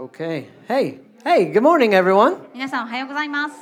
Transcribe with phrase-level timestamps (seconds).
[0.00, 0.48] Okay.
[0.66, 2.38] Hey, hey, good morning, everyone.
[2.52, 3.54] 皆さんおはようございます。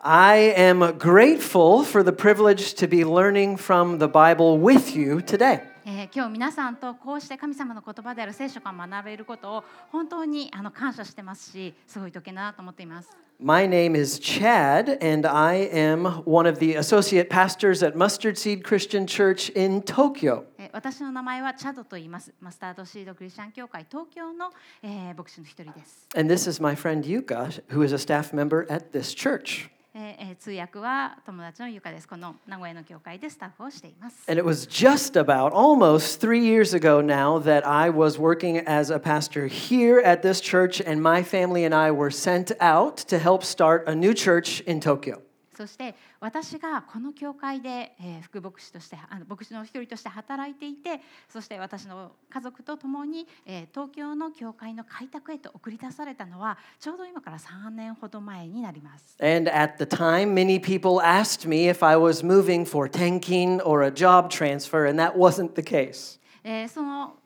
[0.00, 5.60] I am grateful for the privilege to be learning from the Bible with you today.
[5.84, 13.10] えー今日皆さんとこうして神様の言葉である聖書から学べることを本当にあの感謝してますし、すごい時計だなと思っています。
[13.38, 18.64] My name is Chad, and I am one of the associate pastors at Mustard Seed
[18.64, 20.44] Christian Church in Tokyo.
[20.71, 22.33] えー私の名前はチャドと言います。
[22.39, 24.51] マスタードシードクリスチャン教会東京の、
[24.83, 26.07] えー牧師の一人です。
[26.15, 29.69] And this is my friend Yuka, who is a staff member at this church.
[29.93, 32.07] えーえー通訳は友達のゆかです。
[32.07, 34.29] この名古屋の教会でスタッフをしています。
[34.29, 38.93] And it was just about almost three years ago now that I was working as
[38.93, 43.17] a pastor here at this church, and my family and I were sent out to
[43.17, 45.21] help start a new church in Tokyo.
[45.55, 59.16] そして 私がこの教会で、えー副牧師としてあの牧師の一人として働いていてそして私の家族と共に、えー東京の教会の開拓へと送り出されたのはちょうど今から3年ほど前になります。
[59.20, 63.90] And at the time, many people asked me if I was moving for tanking or a
[63.90, 66.20] job transfer, and that wasn't the case.
[66.44, 67.16] えーその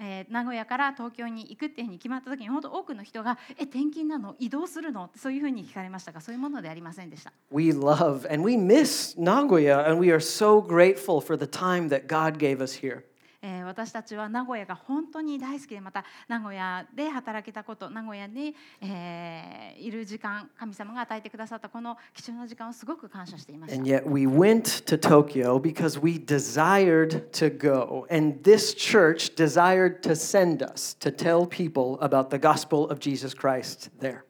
[0.00, 4.34] えー名古屋から東京に行くっていうふうに決まった時に本当多くの人が「え転勤なの？
[4.38, 7.32] 移動するの?」そういうふうに聞かれましたがそういうものでありませんでした。
[7.50, 12.38] We love and we miss Nagoya, and we are so grateful for the time that God
[12.38, 13.04] gave us here.
[13.46, 23.88] えー私たちは名古屋が本当に大好きでまた名古屋で働けたこと名古屋に、えーいる時間神様が与えてくださったこの貴重な時間をすごく感謝していました And。
[23.88, 28.06] yet we went to Tokyo because we desired to go.
[28.10, 33.34] And this church desired to send us to tell people about the gospel of Jesus
[33.36, 34.24] Christ there.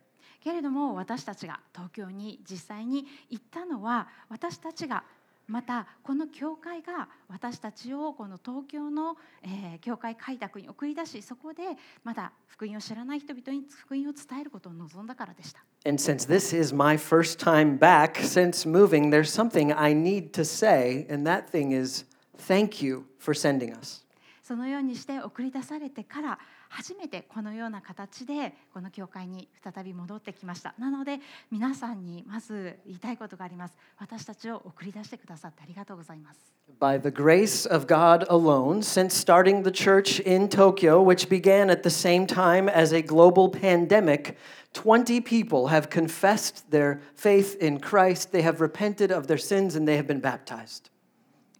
[0.46, 5.02] けれども私たちが東京に実際に行ったのは私たちが
[5.46, 11.62] またこの教会が私たちをこの東京の、えー教会開拓に送り出しそこで
[12.02, 15.64] まだ福音を知らない人々に福音を伝えることを望んだからでした。
[15.84, 21.06] And since this is my first time back since moving, there's something I need to say,
[21.12, 22.04] and that thing is
[22.36, 24.04] thank you for sending us.
[24.42, 26.38] そのようにして送り出されてから
[26.76, 31.20] 初めてこのような形でこの教会に再び戻ってきましたなので
[31.50, 36.38] 皆さんにまず言いたいことがあります私たちを送り出してくださってありがとうございます
[36.78, 41.82] By the grace of God alone, since starting the church in Tokyo, which began at
[41.82, 44.36] the same time as a global pandemic,
[44.74, 49.86] 20 people have confessed their faith in Christ, they have repented of their sins, and
[49.88, 50.90] they have been baptized.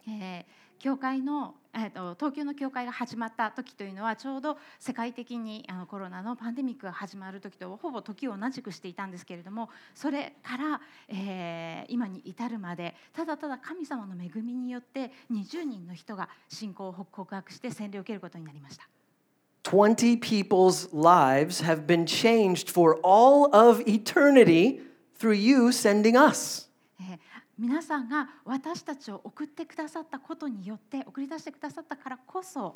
[0.07, 0.56] えー
[0.87, 18.87] 教会の、えーと東京の教会が始まった時というのはちょうど世界的にあのコロナのパンデミックが始まる時とほぼ時を同じくしていたんですけれどもそれから、えー今に至るまでただただ神様の恵みによって20人の人が信仰を告白して洗礼を受けることになりました。
[19.65, 24.79] 20 people's lives have been changed for all of eternity
[25.19, 26.69] through you sending us.
[27.01, 27.26] えー
[27.57, 32.75] 皆さんが私たちを送ってくださったことによって送り出してくださったからこそ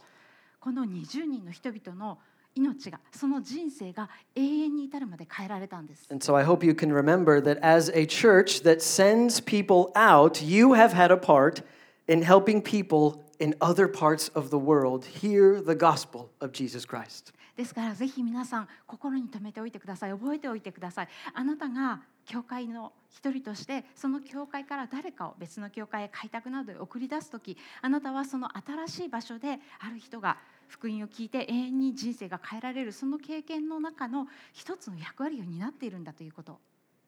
[0.59, 2.19] この20人の人々の
[2.55, 6.07] 命がその人生が永遠に至るまで変えられたんです。
[6.11, 10.73] And so I hope you can remember that as a church that sends people out, you
[10.73, 11.63] have had a part
[12.07, 17.31] in helping people in other parts of the world hear the gospel of Jesus Christ.
[17.61, 20.11] ですからぜひ皆さん心に留めておいてください。
[20.11, 21.07] 覚えておいてください。
[21.31, 36.59] あなたが教会の一人としてその教会から誰かを別の教会へ開拓などへ送り出す時あなたはその新しい場所である人が福音を聞いて永遠に人生が変えられるその経験の中の一つの役割を担っているんだということ。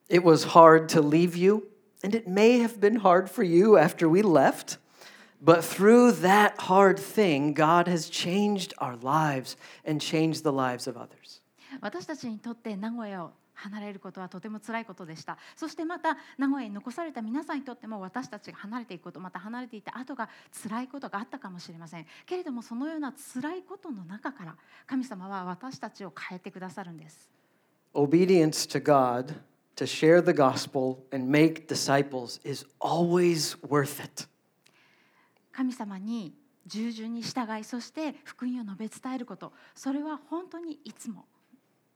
[0.08, 1.68] It was hard to leave you,
[2.04, 4.78] and it may have been hard for you after we left.
[5.43, 10.97] But through that hard thing, God has changed our lives and changed the lives of
[10.97, 11.41] others.
[11.81, 20.29] 私たちにとって名古屋を離れることはとても辛いことでしたそしてまた名古屋に残された皆さんにとっても私たちが離れていくことまた離れていった後が
[20.63, 24.55] 辛いことがあったかもしれませんけれどもそのような辛いことの中から
[24.87, 27.29] 神様は私たちを変えてくださるんです
[27.93, 29.35] Obedience to God
[29.75, 34.27] to share the gospel and make disciples is always worth it.
[35.54, 36.34] 神様に
[36.66, 41.26] 従順に従いそして福音を述べ伝えることそれは本当にいつも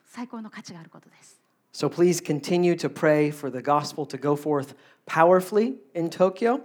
[0.05, 1.41] 最高の価値があることです
[1.73, 4.75] So please continue to pray for the gospel to go forth
[5.07, 6.63] powerfully in Tokyo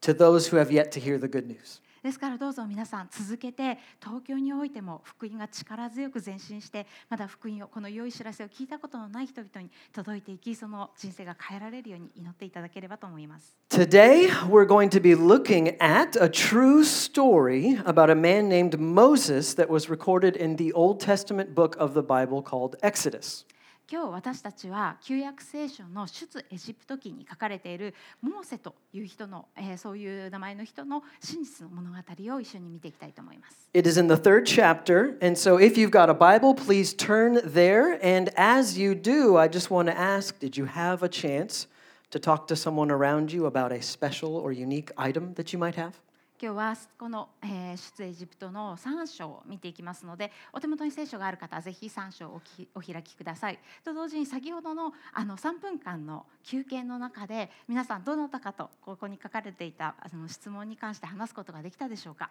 [0.00, 1.80] to those who have yet to hear the good news.
[2.04, 18.78] ですからどうぞ皆さん続けて東京においても福音が力強く前進してまだ福音をこの良い知らせを聞いたことのない人々に届いていきその人生が変えられるように祈っていただければと思います Today, we're going to be looking at a true story about a man named
[18.78, 23.46] Moses that was recorded in the Old Testament book of the Bible called Exodus.
[23.90, 33.68] 今日私たちは旧約聖書の出エジプト記に書かれているモーセという人の、えーそういう名前の人の真実の物語を一緒に見ていきたいと思います。
[33.74, 37.98] It is in the third chapter, and so if you've got a Bible, please turn there.
[38.02, 41.68] And as you do, I just want to ask did you have a chance
[42.10, 45.74] to talk to someone around you about a special or unique item that you might
[45.74, 46.00] have?
[46.40, 52.40] 今日はこの、えー出エジプトの3章を見ていきますのでお手元に聖書がある方はぜひ3章を
[52.74, 53.58] お開きください。
[53.84, 62.30] と同時に先ほどのあの3分間の休憩の中で皆さんどなたかとここに書かれていたあの質問に関して話すことができたでしょうか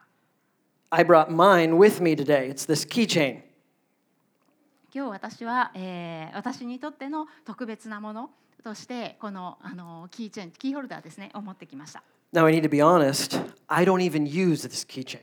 [0.90, 2.50] ？I brought mine with me today.
[2.50, 3.42] It's this keychain.
[4.94, 8.30] 今日私は、えー私にとっての特別なもの
[8.64, 12.04] としてこのあのキーチェーンキーホルダーですねを持ってきました。
[12.34, 13.40] Now, I need to be honest,
[13.70, 15.20] I don't even use this keychain.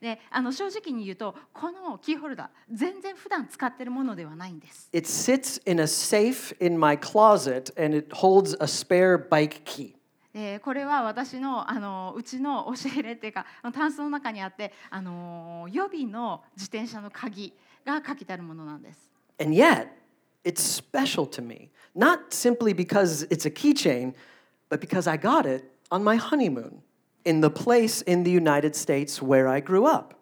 [0.00, 4.88] であの正直に言うとこのキーホルダー全然普段使ってるものではないんです。
[4.94, 9.94] It sits in a safe in my closet and it holds a spare bike key.
[10.32, 17.52] でこれは私のあのうちの押し入れっていうかあのタンスの中にあってあの予備の自転車の鍵
[17.84, 19.10] がかけてあるものなんです。
[19.38, 19.88] And yet,
[20.44, 24.14] it's special to me, not simply because it's a keychain,
[24.70, 26.82] but because I got it on my honeymoon
[27.24, 30.14] in the place in the United States where I grew up.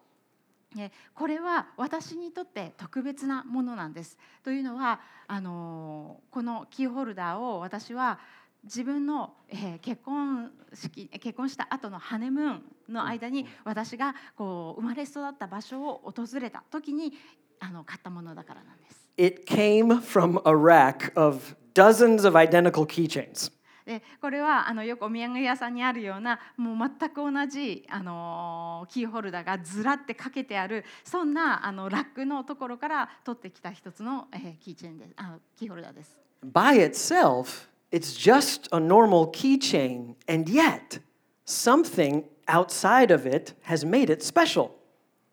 [0.75, 4.19] でこれは私にとって特別なものなんです。
[4.45, 8.19] というのはあのこのキーホルダーを私は
[8.65, 17.15] 自分の、えー結婚式結婚した後のハネムーンの間に私がこう生まれ育った場所を訪れた時に
[17.61, 19.09] あの買ったものだからなんです。
[19.17, 23.51] It came from a rack of dozens of identical keychains.
[23.89, 36.19] でこれはあのよくお土産屋さんにあるようなもう全く同じ、あのキーホルダーがずらってかけてあるそんなあのラックのところから取ってきた一つの、えーキーチェーンですあのキーホルダーです。
[36.45, 41.01] By itself, it's just a normal keychain, and yet
[41.47, 44.73] something outside of it has made it special.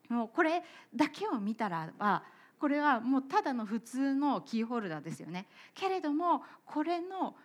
[0.08, 0.64] もうこれ
[0.96, 2.24] だけを見たらば
[2.58, 5.46] これはもうただの普通のキーホルダーですよね。
[5.74, 7.36] けれどもこれの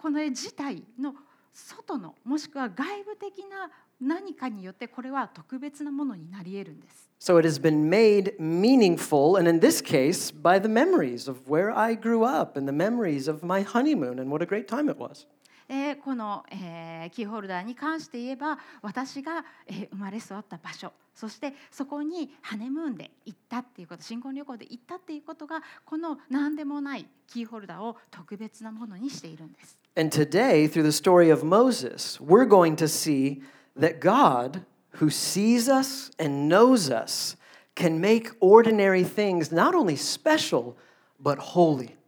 [0.00, 1.14] この絵自体の
[1.52, 3.70] 外のもしくは外部的な
[4.00, 7.10] 何かによってこれは特別なものになり得るんです。
[7.20, 11.94] So it has been made meaningful, and in this case, by the memories of where I
[11.94, 15.26] grew up and the memories of my honeymoon and what a great time it was.
[15.68, 29.76] でこの、えーキーホルダーに関して言えば私が、えー生まれ育った場所そしてそこにハネムーンで行ったっていうこと新婚旅行で行ったっていうことがこの何でもないキーホルダーを特別なものにしているんです。
[29.96, 33.42] And today, through the story of Moses, we're going to see
[33.78, 34.62] that God,
[34.92, 37.36] who sees us and knows us,
[37.74, 40.74] can make ordinary things not only special,
[41.22, 41.98] but holy.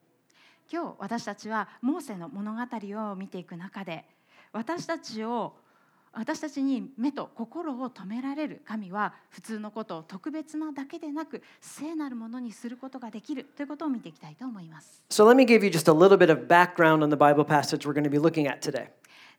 [0.72, 2.60] 今日私たちはモーセの物語
[3.12, 4.06] を見ていく中で
[4.54, 5.52] 私たちを
[6.14, 15.02] 私たちに目と心を止められる神は普通のことを特別なだけでなく聖なるものにすることができるということを見ていきたいと思います。
[15.08, 17.94] So let me give you just a little bit of background on the Bible passage we're
[17.94, 18.88] going to be looking at today.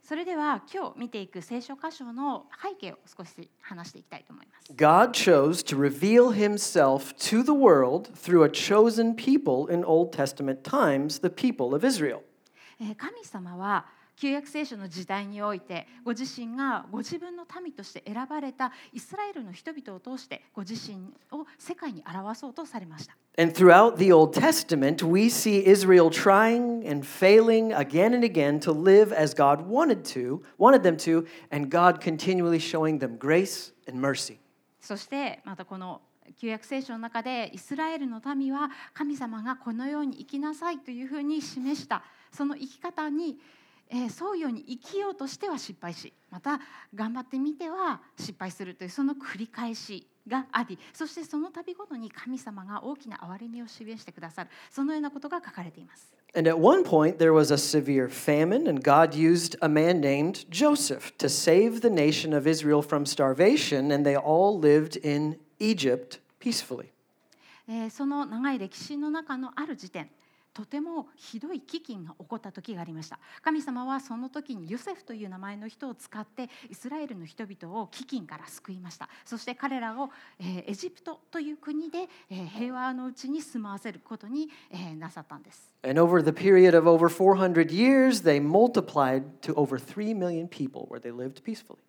[0.02, 4.74] それでは今日見ていく聖書箇所の背景を少し話していきたいと思います。
[4.74, 11.22] God chose to reveal himself to the world through a chosen people in Old Testament times,
[11.22, 12.22] the people of Israel.
[12.98, 13.86] 神様は
[14.24, 23.18] 旧約聖書の時代においてご自身がご自分の民として選ばれたイスラエルの人々を通してご自身を世界に表そうとされました。
[23.38, 29.12] And throughout the Old Testament, we see Israel trying and failing again and again to live
[29.12, 34.38] as God wanted to, wanted them to, and God continually showing them grace and mercy.
[34.80, 36.00] そしてまたこの
[36.39, 43.38] 旧約聖書の中でイスラエルの民は神様がこのように生きなさいというふうに示したその生き方に、
[43.90, 46.60] えー沿うように生きようとしては失敗しまた
[46.96, 56.13] 頑張ってみては失敗するというその繰り返しがありそしてその度ごとに神様が大きな憐れみを示してくださるそのようなことが書かれています。
[56.36, 61.16] And at one point, there was a severe famine, and God used a man named Joseph
[61.20, 66.88] to save the nation of Israel from starvation, and they all lived in Egypt peacefully.
[67.68, 70.10] えーその長い歴史の中のある時点
[70.53, 73.19] とてもひどい飢饉が起こった時がありました。
[73.41, 79.10] 神様はその時にヨセフという名前の人を使ってイスラエルの人々を飢饉から救いました。
[79.25, 85.74] そして彼らを、えーエジプトという国で、えー平和のうちに住まわせることに、えーなさったんです。
[85.83, 91.00] And over the period of over 400 years, they multiplied to over 3 million people where
[91.00, 91.79] they lived peacefully.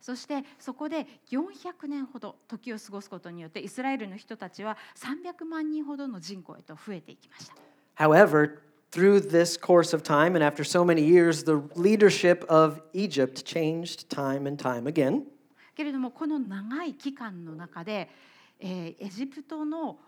[0.00, 7.65] そしてそこで400年ほど時を過ごすことによってイスラエルの人たちは300万人ほどの人口へと増えていきました
[7.96, 13.44] However, through this course of time and after so many years, the leadership of Egypt
[13.44, 15.24] changed time and time again.
[15.74, 18.08] けれどもこの長い期間の中で、
[18.60, 19.98] えーエジプトの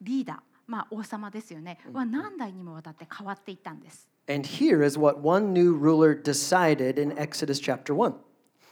[0.00, 4.08] リーダー、まあ、王様ですよねは何代にもわたって変わっていったんです。
[4.28, 8.14] And here is what one new ruler decided in Exodus chapter 1.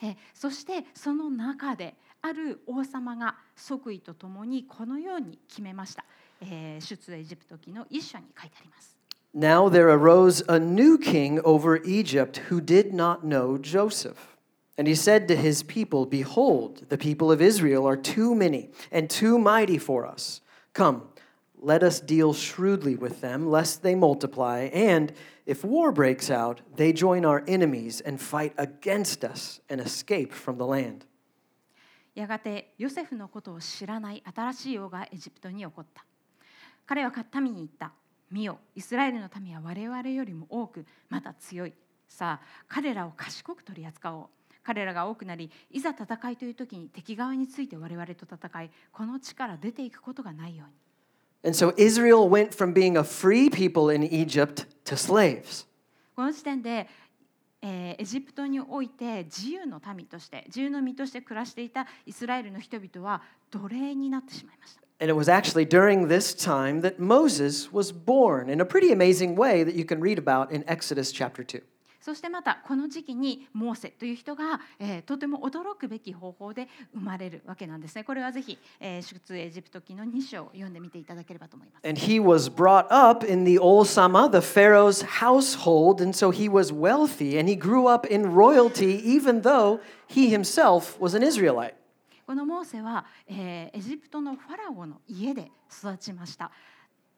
[0.03, 8.97] えーそしてその中である王様が即位とともにこのように決めました、えー出エジプト記の一章に書いてあります。
[9.33, 14.37] Now there arose a new king over Egypt who did not know Joseph.
[14.77, 19.09] And he said to his people, Behold, the people of Israel are too many and
[19.09, 20.41] too mighty for us.
[20.73, 21.03] Come,
[21.61, 24.71] let us deal shrewdly with them, lest they multiply.
[24.73, 25.13] And
[25.47, 30.59] if war breaks out, they join our enemies and fight against us and escape from
[30.59, 31.05] the land.
[32.15, 36.05] やがてヨセフのことを知らない新しい王がエジプトに起こった
[36.91, 37.93] 彼は民に言った。
[38.33, 41.73] 見よイスラエルの民は我々よりも多くまた強い。
[42.09, 44.27] さあ彼らを賢く取り扱おう。
[44.65, 50.75] 彼らが多くなりいざ戦いという時に敵側について我々と戦いこの地から出ていくことがないように。
[51.49, 55.69] And so Israel went from being a free people in Egypt to slaves.
[56.17, 56.89] この時点で、
[57.63, 69.36] えーエジプトにおいて自由の民として自由の身として暮らしていたイスラエルの人々は奴隷になってしまいました And it was actually during this time that Moses was born in a pretty amazing
[69.36, 71.62] way that you can read about in Exodus chapter 2.
[72.06, 78.04] そしてまたこの時期にモーセという人が、えーとても驚くべき方法で生まれるわけなんですね。
[78.04, 81.88] これはぜひ、えー出エジプト記の2章を読んでみていただければと思います。
[81.88, 86.72] And he was brought up in the Olsama, the Pharaoh's household, and so he was
[86.72, 91.74] wealthy and he grew up in royalty even though he himself was an Israelite.
[92.31, 96.53] このモーセは、えーエジプトのファラオの家で育ちました。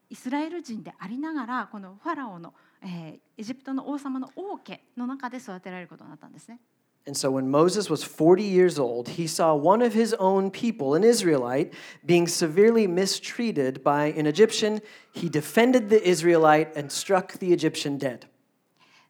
[0.09, 2.51] イスラエル人でありながらこのファラオの、
[2.81, 6.59] えーエジプトの王様の王家の中で育てられることになったんですね。
[7.05, 11.03] And so when Moses was 40 years old, he saw one of his own people, an
[11.03, 14.81] Israelite, being severely mistreated by an Egyptian.
[15.13, 18.25] He defended the Israelite and struck the Egyptian dead.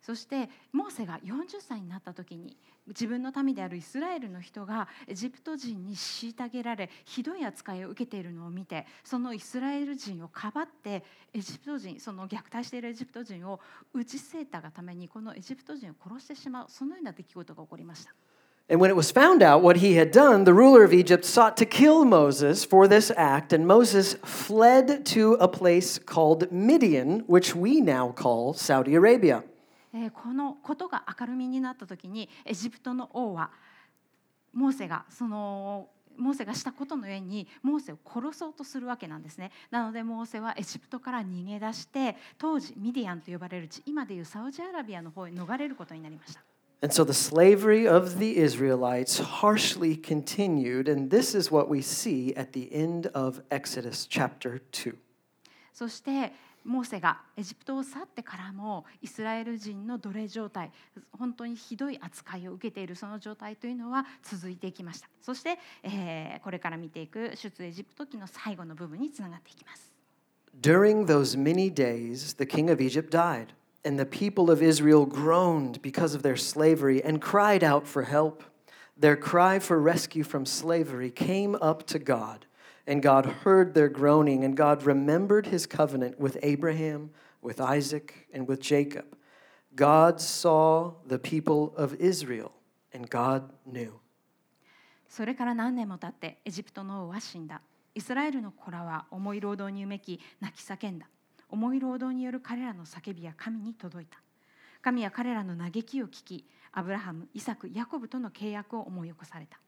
[0.03, 2.57] そしてモーセが40歳になった時に
[2.87, 13.61] 自分の民であるイスラエルの人がエジプト人に虐げられひどい扱いを受けているのを見てそのイスラエル人をかばってエジプト人その虐待しているエジプト人を
[13.93, 18.13] 打ち据えたがためにこのエジプト人を殺してしまうそのような出来事が起こりました。
[18.69, 21.65] And when it was found out what he had done, the ruler of Egypt sought to
[21.65, 27.81] kill Moses for this act, and Moses fled to a place called Midian, which we
[27.81, 29.43] now call Saudi Arabia.
[29.93, 33.51] えーこのことが明るみになった時にエジプトの王は
[34.53, 46.43] モーセがそのモーセがしたことの上にモーセを殺そうとするわけなんですねなのでモーセはエジプトから逃げ出して当時ミディアンと呼ばれる地今でいうサウジアラビアの方へ逃れることになりました
[46.81, 52.35] And so the slavery of the Israelites harshly continued, and this is what we see
[52.35, 54.97] at the end of Exodus chapter 2.
[55.71, 56.33] そして
[56.64, 60.70] モーセがエジプトを去ってからもイスラエル人の奴隷状態
[61.12, 69.92] 本当にひどい扱いを受けているその状態というのは続いていきましたそして、えーこれから見ていく出エジプト記の最後の部分につながっていきます
[70.60, 73.52] During those many days, the king of Egypt died,
[73.84, 78.42] and the people of Israel groaned because of their slavery and cried out for help.
[78.96, 82.46] Their cry for rescue from slavery came up to God,
[82.87, 87.11] And God heard their groaning, and God remembered his covenant with Abraham,
[87.41, 89.05] with Isaac, and with Jacob.
[89.75, 92.51] God saw the people of Israel,
[92.93, 93.99] and God knew.
[95.07, 97.61] それから何年も経ってエジプトの王は死んだ
[97.93, 101.05] イスラエルの子らは重い労働にうめき泣き叫んだ
[101.49, 104.17] 重い労働による彼らの叫びは神に届いた
[104.81, 109.59] 神は彼らの嘆きを聞きアブラハムイサクヤコブとの契約を思い起こされた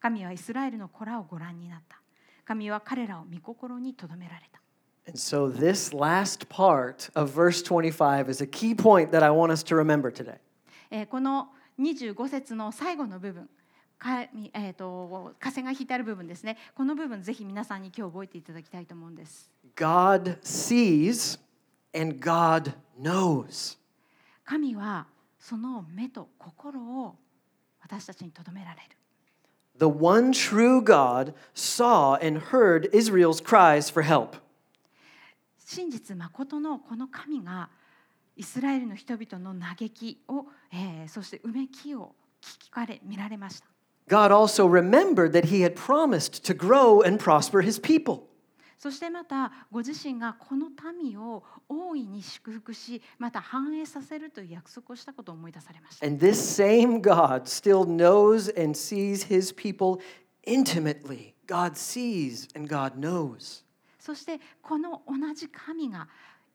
[0.00, 2.00] 神はイスラエルの子らをご覧になった
[2.48, 4.58] 神は彼らを御心にとどめられた
[5.06, 9.52] And so, this last part of verse 25 is a key point that I want
[9.52, 10.38] us to remember today.
[10.90, 13.48] えーこの25節の最後の部分
[13.98, 21.38] か、えー、と風が引いてある部分ですねこの部分ぜひ皆さんに今日覚えていただきたいと思うんです God sees
[21.94, 23.78] and God knows.
[24.44, 25.06] 神は
[25.38, 27.14] その目と心を
[27.80, 28.97] 私たちに留められる
[29.77, 34.37] The one true God saw and heard Israel's cries for help.
[35.57, 37.69] 真実誠のこの神が
[38.35, 43.67] イスラエルの人々の嘆きを、えーそしてうめきを聞かれ見られました
[44.07, 48.26] God also remembered that he had promised to grow and prosper his people.
[48.78, 50.68] そしてまたご自身がこの
[51.02, 60.00] 民を大いに祝福しまた繁栄させるという約束をしたことを思い出されました And this same God still knows and sees his people
[60.46, 61.34] intimately.
[61.46, 63.64] God sees and God knows.
[63.98, 66.08] そしてこの同じ神が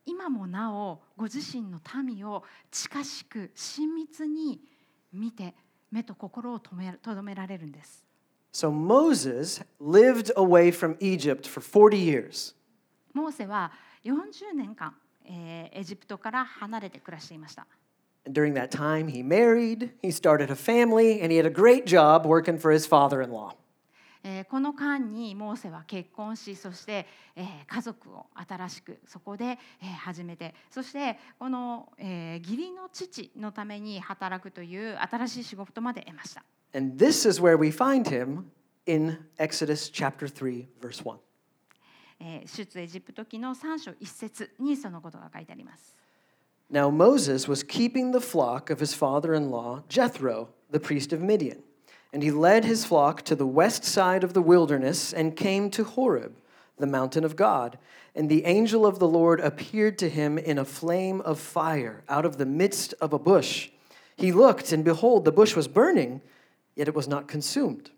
[0.06, 4.62] 今もなおご自身の民を近しく親密に
[5.12, 5.54] 見て
[5.92, 8.13] 目と心をとめとどめられるんです。
[8.54, 12.54] So Moses lived away from Egypt for 40 years.
[13.14, 13.72] モーセは
[14.06, 14.94] 40年間、
[15.26, 17.66] えーエジプトから離れて暮らしていました。
[18.26, 22.26] And during that time, he married, he started a family, and he had a great job
[22.28, 23.56] working for his father in law.
[24.24, 36.44] えーこの間にモーセは結婚しそして、えー家族を新しくそこで、えー始めてそしてこの、えー義理の父のために働くという新しい仕事まで得ました。
[36.75, 38.51] And this is where we find him
[38.87, 41.19] in Exodus chapter 3, verse 1.
[42.21, 45.97] えー出エジプト記の3章1節にそのことが書いてあります。
[46.71, 51.23] Now Moses was keeping the flock of his father in law, Jethro, the priest of
[51.23, 51.63] Midian.
[52.13, 55.85] And he led his flock to the west side of the wilderness and came to
[55.85, 56.33] Horeb,
[56.79, 57.79] the mountain of God.
[58.15, 62.25] And the angel of the Lord appeared to him in a flame of fire out
[62.25, 63.71] of the midst of a bush.
[64.17, 66.21] He looked, and behold, the bush was burning,
[66.76, 67.92] yet it was not consumed.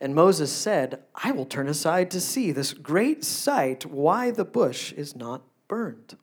[0.00, 4.92] And Moses said, I will turn aside to see this great sight, why the bush
[4.92, 6.16] is not burned.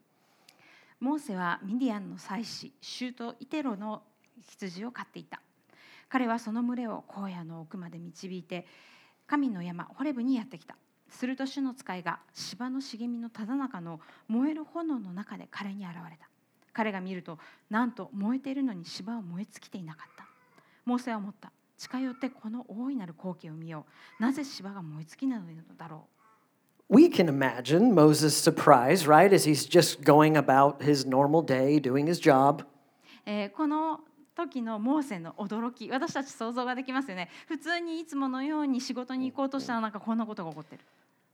[0.98, 4.02] モーセはミディアンの妻子シュートイテロの
[4.48, 5.42] 羊を飼っていた
[6.08, 8.66] 彼はその群れを荒野の奥まで導いて
[9.26, 10.74] 神の山ホレブにやってきた
[11.10, 16.28] すると主の使いが芝の茂みのただ中の燃える炎の中で彼に現れた
[16.72, 17.38] 彼が見ると
[17.68, 20.26] なんと燃えているのに芝は燃え尽きていなかった
[20.86, 23.86] モーセは思った近寄ってこの大いなる光景を見よ
[24.18, 26.16] うなぜ芝が燃え尽きないのだろう
[26.88, 32.06] We can imagine Moses' surprise, right, as he's just going about his normal day, doing
[32.06, 32.64] his job.
[33.26, 34.00] えーこの
[34.36, 40.82] 時のモーセの驚き私たち想像ができますよね普通にいつものように仕事に行こうとしたらなんかこんなことが起こってる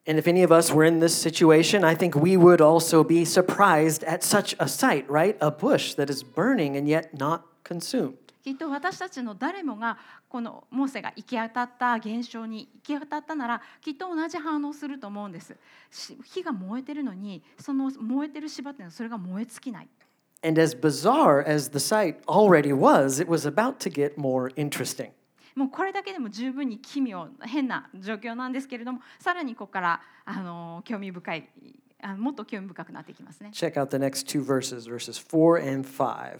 [0.07, 3.25] And if any of us were in this situation, I think we would also be
[3.25, 5.37] surprised at such a sight, right?
[5.41, 8.22] A bush that is burning and yet not consumed.
[8.43, 15.57] きっと私たちの誰もがこのモーセが行き当たった現象に行き当たったならきっと同じ反応すると思うんです
[15.91, 19.89] し火が燃えてるのにその燃えてる芝っていうのはそれが燃え尽きない
[20.45, 25.13] And as bizarre as the sight already was, it was about to get more interesting.
[25.55, 31.49] もうこれだけでも十分に奇妙変な状況なんですけれどもさらにここからあの興味深い
[32.03, 36.39] あもっと興味深くなっていきますね Check out the next two verses, verses 4 and 5.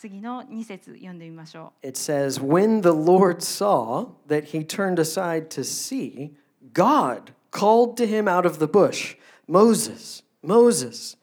[0.00, 6.32] 次の2節読んでみましょ It says, When the Lord saw that he turned aside to see,
[6.72, 9.16] God called to him out of the bush,
[9.48, 11.16] Moses, Moses.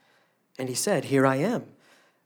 [0.57, 1.63] And he said, Here I am.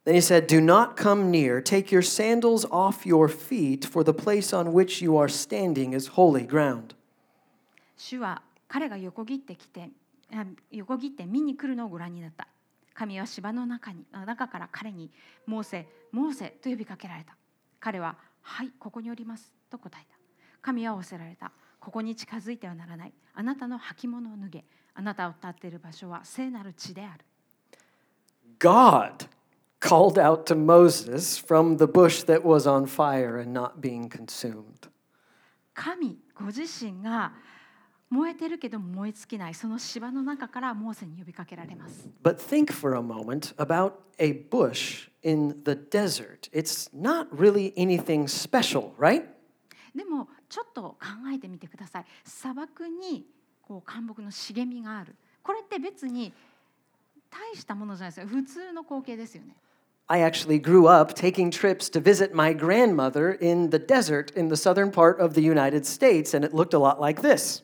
[0.06, 1.62] Then he said, Do not come near.
[1.62, 6.16] Take your sandals off your feet, for the place on which you are standing is
[6.16, 6.94] holy ground.
[6.94, 9.90] う主は彼が横切ってきて
[10.32, 12.48] あ横切って見に来るのをご覧になった
[12.95, 15.11] 神は芝の中にあ中から彼に
[15.47, 17.37] 「モーセモーセ」と呼びかけられた。
[17.81, 20.17] 彼は「はいここにおります」と答えた。
[20.61, 21.53] 神は仰せられた。
[21.81, 23.13] ここに近づいてはならない。
[23.35, 24.65] あなたの履物を脱げ。
[24.95, 27.25] あなたを立っている場所は聖なる地である。
[28.59, 29.27] God
[29.81, 34.91] called out to Moses from the bush that was on fire and not being consumed.
[35.75, 37.33] 神ご自身が
[38.13, 46.51] 燃えてるけど燃え尽きないその芝の中からモーセに呼びかけられます But think for a moment about a bush in the desert.
[46.53, 49.25] It's not really anything special, right?
[49.95, 50.99] でもちょっと考
[51.35, 53.25] えてみてください砂漠に
[53.63, 56.35] こう干木の茂みがあるこれって別に
[57.31, 59.57] 大したものじゃないですよ普通の光景ですよね
[60.09, 64.57] I actually grew up taking trips to visit my grandmother in the desert in the
[64.57, 67.63] southern part of the United States, and it looked a lot like this.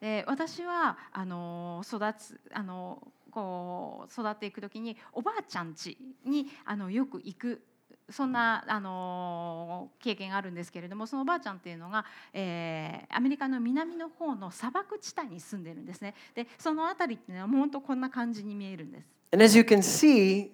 [0.00, 7.62] で私はあの育つあのこう育っていく時におばあちゃん家にあのよく行く。
[8.10, 16.14] そんな、あの経験があるんですけれどもそのおばあちゃんっていうのが、えーアメリカの南の方の砂漠地帯に住んでるんですね。
[16.34, 19.06] でその辺りっていうのはもう本当こんな感じに見えるんです。
[19.32, 20.50] And as you can see,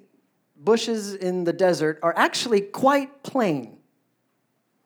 [0.62, 3.70] bushes in the desert are actually quite plain.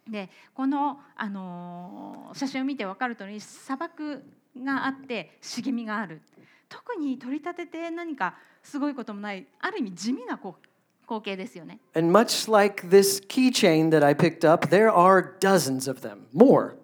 [0.08, 4.22] でこの、あの写真を見て分かる通り砂漠
[4.56, 6.20] があって茂みがある。
[6.68, 10.66] 特に取り立てて何かすごいこともないある意味地味なこう
[11.02, 11.80] 光景ですよね。
[11.94, 16.76] And much like this keychain that I picked up, there are dozens of them, more.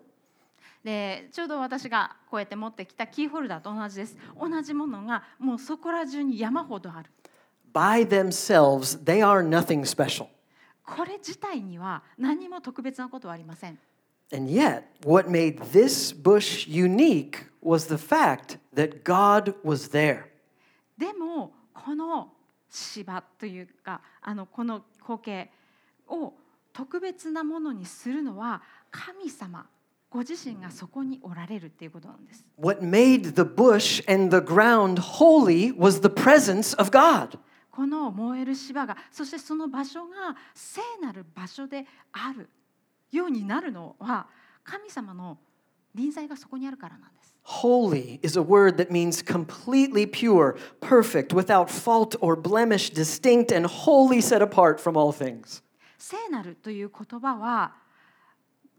[0.82, 4.16] でちょうど私がこうやって持ってきたキーホルダーと同じです。
[4.40, 7.10] 同じものがもうそこら中に山ほどある。
[7.72, 10.28] By themselves, they are nothing special.
[10.86, 13.78] これ自体には何も特別なことはありません
[14.32, 20.24] And yet, what made this bush unique was the fact that God was there.
[20.98, 22.32] でもこの
[22.68, 25.50] 芝というかあのこの光景
[26.08, 26.32] を
[26.72, 29.66] 特別なものにするのは神様
[30.10, 32.44] ご自身がそこにおられるっていうことなんです。
[32.58, 37.38] What made the bush and the ground holy was the presence of God.
[37.70, 42.48] この燃える芝がそしてその場所が聖なる場所である
[43.16, 44.26] ようになるのは
[44.64, 45.38] 神様の
[45.94, 47.34] 臨在がそこにあるからなんです。
[47.62, 54.20] Holy is a word that means completely pure, perfect, without fault or blemish, distinct, and wholly
[54.20, 55.62] set apart from all things.
[55.98, 57.74] 聖なるという言葉は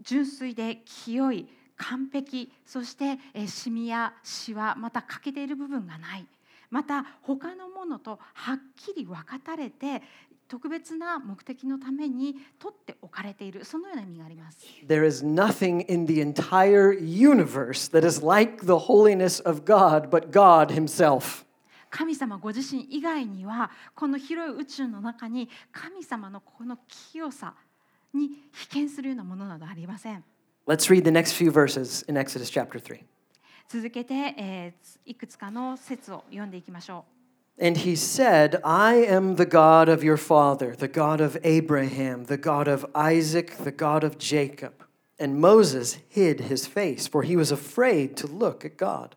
[0.02, 1.48] 純粋で清い
[1.78, 6.26] 完璧そしてえーシミやシワまた欠けている部分がない
[6.70, 10.02] また他のものとはっきり分かたれて
[10.48, 14.58] 特別な目的のために取っておかれているそのような意味があります。
[14.88, 20.74] There is nothing in the entire universe that is like the holiness of God but God
[20.74, 21.46] Himself.
[21.90, 27.56] 神様ご自身以外にはこの広い宇宙の中に神様のこの清さ
[28.14, 30.24] に被験するようなものなどありません。
[30.66, 33.00] Let's read the next few verses in Exodus chapter 3.
[33.70, 37.17] 続けて、えーいくつかの説を読んでいきましょう。
[37.60, 42.68] And he said, I am the God of your father, the God of Abraham, the God
[42.68, 44.84] of Isaac, the God of Jacob.
[45.20, 49.17] And Moses hid his face, for he was afraid to look at God.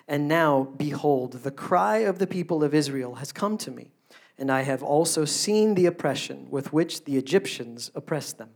[0.11, 3.91] And now, behold, the cry of the people of Israel has come to me,
[4.37, 8.49] and I have also seen the oppression with which the Egyptians oppressed them.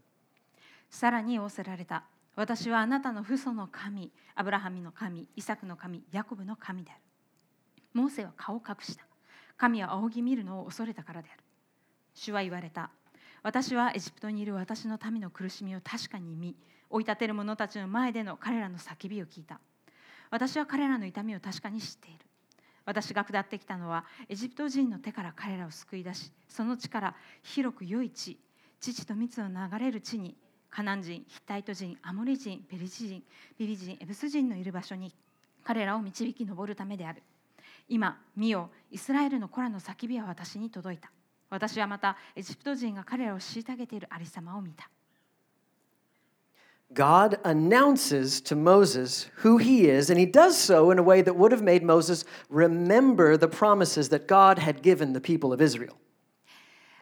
[0.89, 2.03] さらに仰せられた。
[2.35, 6.99] 私はあなたの父祖の神、アブラハミの神、イサクの神、ヤコブの神である。
[7.93, 9.05] モーセは顔を隠した。
[9.55, 11.43] 神は仰ぎ見るのを恐れたからである。
[12.15, 12.89] 主は言われた。
[13.43, 16.57] 私はエジプトにいる私の民の苦しみを確かに見、
[16.89, 19.61] 追い立てる者たちの前での彼らの叫びを聞いた。
[20.29, 22.19] 私は彼らの痛みを確かに知っている。
[22.85, 28.37] 私が下ってきたのはエジプト人の手から彼らを救い出しその地から広く良い地
[28.79, 30.35] 父と蜜の流れる地に
[30.69, 33.23] カナン人ヒッタイト人アモリ人ペリシ人
[33.57, 35.13] ビビ人エブス人のいる場所に
[35.63, 37.23] 彼らを導き上るためである。
[37.87, 41.11] 今見よイスラエルの子らの叫びは私に届いた。
[41.49, 44.89] 私はまたエジプト人が彼らを虐げているありさまを見た。
[46.94, 51.52] God announces to Moses who he is, and he does so in a way that would
[51.52, 55.96] have made Moses remember the promises that God had given the people of Israel.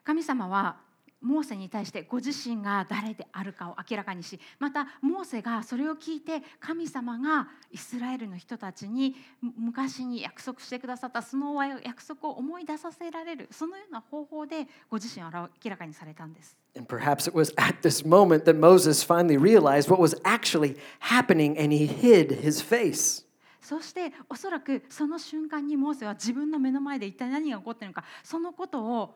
[0.05, 0.77] 神様は
[1.24, 16.56] モーセに対してご自身が誰であるかを明らかにしまたモーセがそれを聞いて神様がイスラエルの人たちにむ昔に約束してくださったその約束を思い出させられるそのような方法でご自身を明らかにされたんです。
[16.76, 21.74] And perhaps it was at this moment that Moses finally realized what was actually happening and
[21.74, 23.26] he hid his face.
[23.62, 29.16] そしておそらくその瞬間にモーセは自分の目の前で一体何が起こっているのかそのことを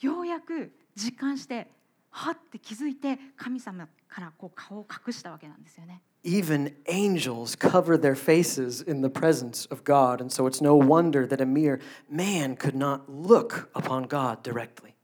[0.00, 1.68] ようやく実感して
[2.10, 6.00] はって気づいて神様からこう顔を隠したわけなんですよね。
[6.24, 11.40] Even angels cover their faces in the presence of God, and so it's no wonder that
[11.40, 11.80] a mere
[12.10, 14.94] man could not look upon God directly.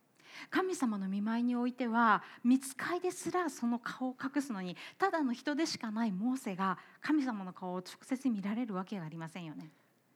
[0.51, 9.71] 神様の見舞いにおいては見つかいですらその顔を隠すのにただの人でしかないモーセが神様の顔を直接見られるわけがありませんよね。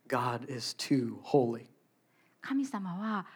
[0.08, 1.66] God is too holy.
[2.42, 3.26] 神様は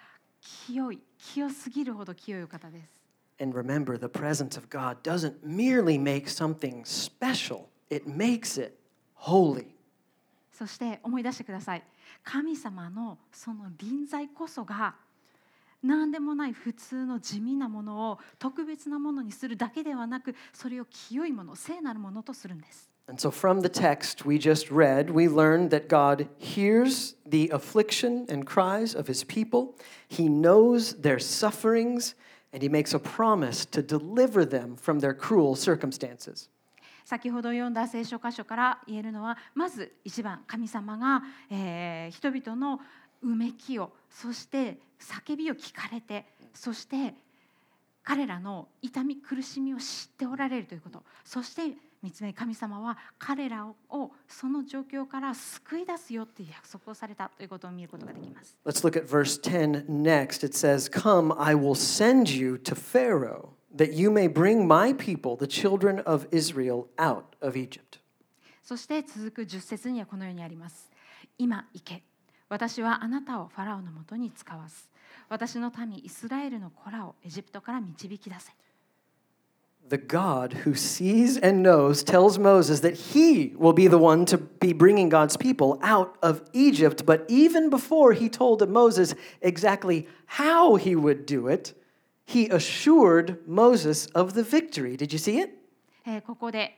[0.40, 3.00] 清い清すぎるほど清いお方です。
[3.40, 8.76] And remember, the presence of God doesn't merely make something special, it makes it
[9.14, 9.66] holy.
[10.52, 11.82] そして思い出してください
[12.22, 14.94] 神様のその臨在こそが
[15.82, 28.25] 何でもない普通の地味なものを特別なものにするだけではなくそれを清いもの聖なるものとするんです And so, from the text we just read, we learn that God hears the affliction
[28.29, 29.75] and cries of his people.
[30.07, 32.15] He knows their sufferings,
[32.51, 36.49] and he makes a promise to deliver them from their cruel circumstances.
[37.05, 42.81] 先ほど読んだ聖書箇所から言えるのはまず一番神様が、えー人々の
[43.21, 47.13] うめきをそして叫びを聞かれてそして
[48.03, 53.74] 彼らの痛み苦しみを知っておられるということそして 三つ目神様は彼らを
[54.26, 58.56] その状況から救い出すよって約束をされたということを見ることができます。
[58.64, 60.44] Let's look at verse 10 next.
[60.44, 65.36] It says, Come, I will send you to Pharaoh, that you may bring my people,
[65.36, 68.00] the children of Israel, out of Egypt.
[68.62, 70.90] そして続く10節にはこのようにあります。
[71.36, 72.02] 今行け。
[72.48, 74.90] 私はあなたをファラオのもとに使わす。
[75.28, 78.52] 私の民イスラエルの子らをエジプトから導き出せ。
[79.87, 84.73] The God who sees and knows tells Moses that he will be the one to be
[84.73, 87.05] bringing God's people out of Egypt.
[87.05, 91.79] But even before he told Moses exactly how he would do it,
[92.25, 94.97] he assured Moses of the victory.
[94.97, 95.51] Did you see it?
[96.07, 96.77] えーここで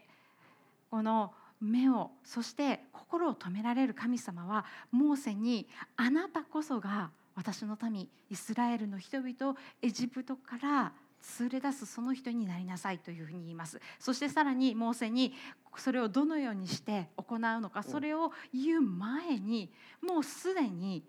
[0.89, 10.91] この目をそして心を止められる神様はモーセにあなたこそが私の民イスラエルの人々をエジプトから
[11.40, 15.34] 連れ出すその人になりなさいというふうに言いますそしてさらにモーセに
[15.76, 21.04] それをどのようにして行うのかそれを言う前にもうすでに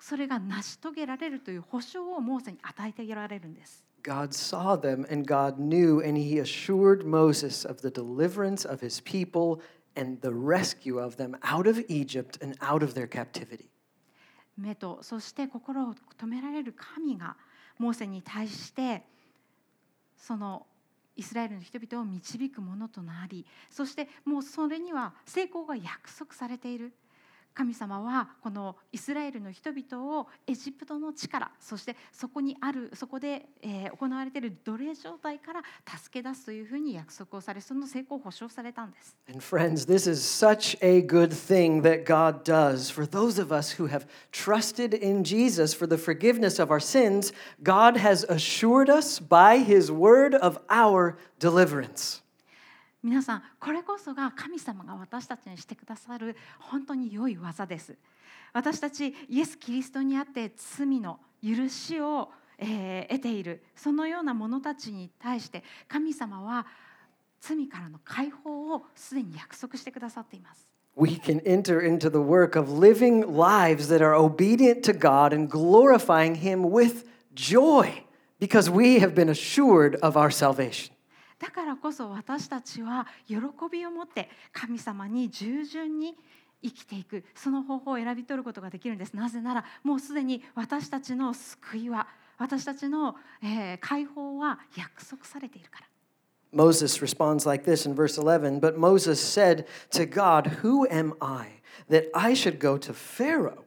[0.00, 3.84] それが成し遂げられるという保証をモーセに与えてられるんです。
[4.02, 9.60] God saw them and God knew, and he assured Moses of the deliverance of his people
[9.96, 13.68] and the rescue of them out of Egypt and out of their captivity.
[14.56, 17.36] 目とそして心を止められる神が
[17.78, 19.04] モーセに対して
[20.18, 20.66] その
[21.16, 26.92] イスラエルの人々を導くものとなりそしてもうそれには成功が約束されている。
[27.54, 35.62] 神様はこのイスラエルの人々をエジプトの力そしてそこにあるそこで、え行われている奴隷状態から
[35.98, 39.16] 助け出すというふうに約束をされその成功を保証されたんです。
[39.28, 42.92] And friends, this is such a good thing that God does.
[42.92, 47.32] For those of us who have trusted in Jesus for the forgiveness of our sins,
[47.62, 52.22] God has assured us by his word of our deliverance.
[53.08, 57.96] 皆さんこれこそが神様が私たちにしてくださる本当に良い技です
[58.52, 66.66] 私たちイエス・キリストにあって罪の許しを、えー得ているそのような者たちに対して神様は
[67.40, 75.48] 罪からの解放をすでに約束してくださっています We can enter into the work of living lives that are obedient to God and
[75.48, 78.04] glorifying Him with joy
[78.38, 80.97] because we have been assured of our salvation.
[81.38, 83.36] だからこそ私たちは喜
[83.70, 86.16] びを持って神様に従順に
[86.62, 95.86] 生きていくその方法を選び取ることができるんですなぜならもうすでに私たちの救いは私たちの、えー解放は約束されているから
[96.50, 101.60] Moses responds like this in verse 11 But Moses said to God, Who am I
[101.90, 103.64] that I should go to Pharaoh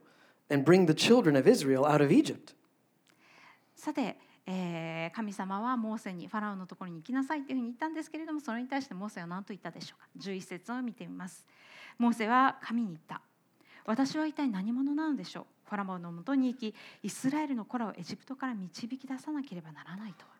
[0.50, 2.54] and bring the children of Israel out of Egypt?
[3.76, 11.46] さて、えー神様はモーセにファラオのところに行きなさいというふうに言ったんですけれどもそれに対してモーセは何と言ったでしょうか？11節を見てみます。
[11.98, 13.20] モーセは神に言った。
[13.84, 15.44] 私は一体何者なのでしょう？
[15.68, 20.32] ファラオのもとに行きイスラエルの子らをエジプトから導き出さなければならないとは。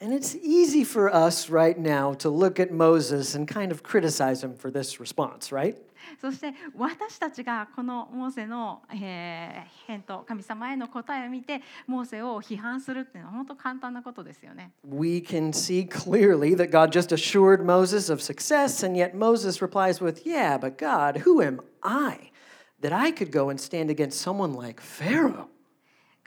[0.00, 4.42] And it's easy for us right now to look at Moses and kind of criticize
[4.42, 5.76] him for this response, right?
[6.20, 14.72] そして私たちがこのモーセの、えー返答神様への答えを見てモーセを批判するっていうのは本当簡単なことですよね。
[14.84, 20.02] We can see clearly that God just assured Moses of success, and yet Moses replies
[20.02, 22.32] with, Yeah, but God, who am I
[22.80, 25.48] that I could go and stand against someone like Pharaoh?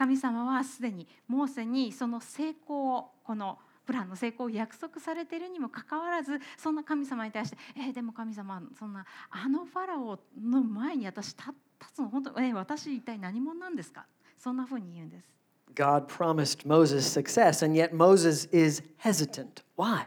[0.01, 14.07] 神様はすでにモーセにその成功をこのプランの成功を約束されているにもかかわらずそんな神様に対して「えーでも神様そんなあのファラオの前に私立立つの本当えー私一体何者なんですか?」
[14.39, 15.29] そんなふうに言うんです。
[15.75, 19.63] God promised Moses success, and yet Moses is hesitant.
[19.77, 20.07] Why?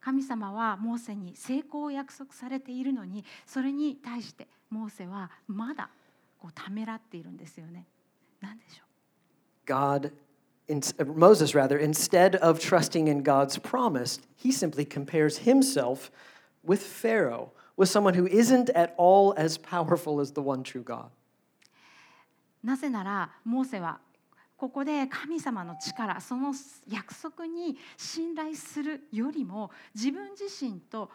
[0.00, 5.90] 神様はモーセに成功を約束されているのにそれに対してモーセはまだ
[6.38, 7.86] こうためらっているんですよね。
[8.40, 8.85] なんでしょう？
[9.65, 10.11] God
[10.67, 16.09] in, uh, Moses rather, instead of trusting in God's promise, he simply compares himself
[16.63, 21.09] with Pharaoh, with someone who isn't at all as powerful as the one true God.
[22.63, 23.99] なぜならモーセは
[24.55, 26.53] ここで神様の力その
[26.87, 31.09] 約束に信頼するよりも自分自身と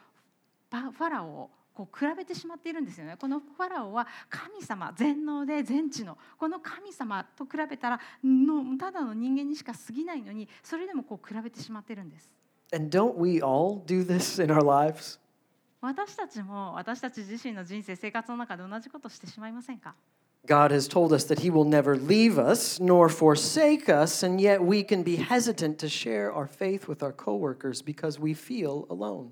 [0.72, 3.15] ファラオを こう比べてしまっているんですよね。
[3.17, 12.31] このファラオは神様全能で全知のこの神様と比べたらのただの人間にしか過ぎないのにそれでもこう比べてしまっているんです。
[12.73, 15.19] And don't we all do this in our lives?
[15.81, 19.95] 私たちも私たち自身の人生生活の中で同じことしてしまいませんか
[20.47, 24.59] God has told us that He will never leave us nor forsake us, and yet
[24.63, 29.31] we can be hesitant to share our faith with our coworkers because we feel alone.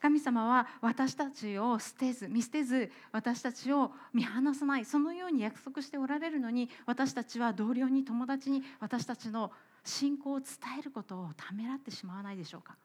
[0.00, 9.50] 神様は私たちを捨てず見捨てず私たちを見放さないそのように約束しておられるのに私たちは同僚に友達に私たちの
[9.84, 12.76] 信仰を伝えることをためらってしまわないでしょうか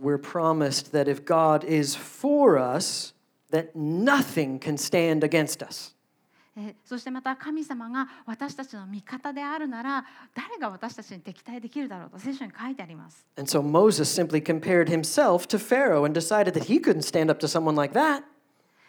[0.00, 3.14] ？We're promised that if God is for us,
[3.52, 5.94] that nothing can stand against us.
[6.54, 13.26] えそしてまた神様が私たちの味方であるなら誰が私たちに敵対できるだろうと聖書に書いてあります。
[13.36, 17.48] And so Moses simply compared himself to Pharaoh and decided that he couldn't stand up to
[17.48, 18.24] someone like that.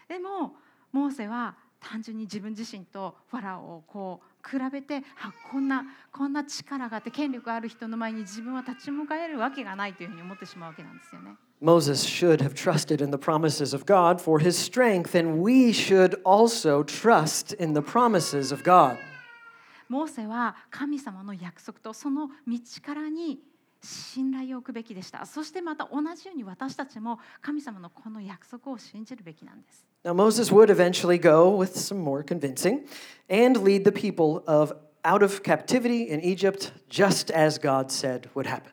[0.09, 0.55] でも
[0.91, 11.35] モーセは単純に自分自身とファラオをこう比べてあこんなこんな力があって権力ある人の前に自分は立ち向かえるわけがないというふうに思ってしまうわけなんですよね。
[11.61, 16.83] Moses should have trusted in the promises of God for his strength, and we should also
[16.83, 18.97] trust in the promises of God.
[19.87, 23.39] モーセは神様の約束とその道からに
[23.82, 25.24] 信頼を置くべきでした。
[25.24, 29.86] そしてまた同じように私たちも神様のこの約束を信じるべきなんです。
[30.04, 32.86] Now, Moses would eventually go with some more convincing
[33.28, 38.46] and lead the people of out of captivity in Egypt just as God said would
[38.46, 38.72] happen.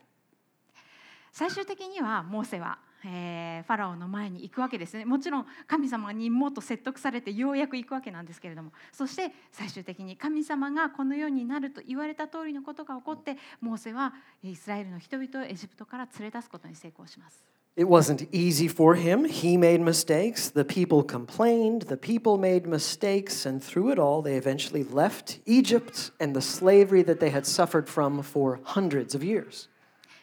[1.40, 17.42] 最終的にはモーセは、えー、ファラオの前に行くわけですねもちろん神様にもっと説得されてようやく行くわけなんですけれどもそして最終的に神様がこのようになると言われた通りのことが起こってモーセはイスラエルの人々をエジプトから連れ出すことに成功します。
[17.74, 19.26] It wasn't easy for him.
[19.26, 20.52] He made mistakes.
[20.52, 21.86] The people complained.
[21.86, 23.48] The people made mistakes.
[23.48, 27.88] And through it all, they eventually left Egypt and the slavery that they had suffered
[27.88, 29.68] from for hundreds of years.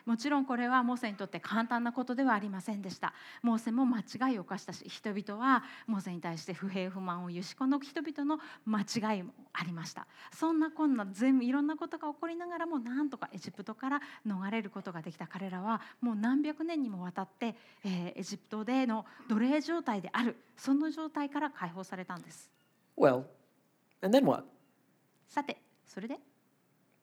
[0.08, 3.14] もちろんこれはモーセにとって簡単なことではありませんでした。
[3.44, 8.82] モーセも間違いを犯したし人々はモーセに対して不平不満を言うしこの人々の間
[9.16, 10.08] 違いもありました。
[10.34, 20.38] そんなこんな全部いろんなことが起こりながらもなんとかエジプトから逃れることができた彼らはもう何百年にもわたって、えー、エジプトでの奴隷状態である。
[20.56, 22.50] その状態から解放されたんです。
[22.98, 23.26] Well,
[24.02, 24.46] and then what?
[25.28, 26.18] さてそれで？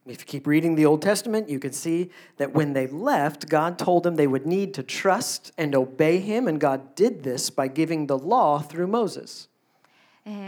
[0.07, 3.79] If you keep reading the Old Testament, you can see that when they left, God
[3.79, 7.69] told them they would need to trust and obey Him, and God did this by
[7.69, 9.49] giving the law through Moses.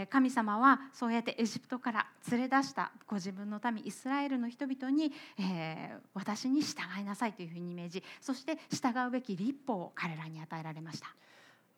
[0.09, 11.13] 神様はそうやってエジプトから連れ出したご自分の民イスラエルの人々に、えー、私に従いなさいというふうに命じそして従うべき立法を彼らに与えられました。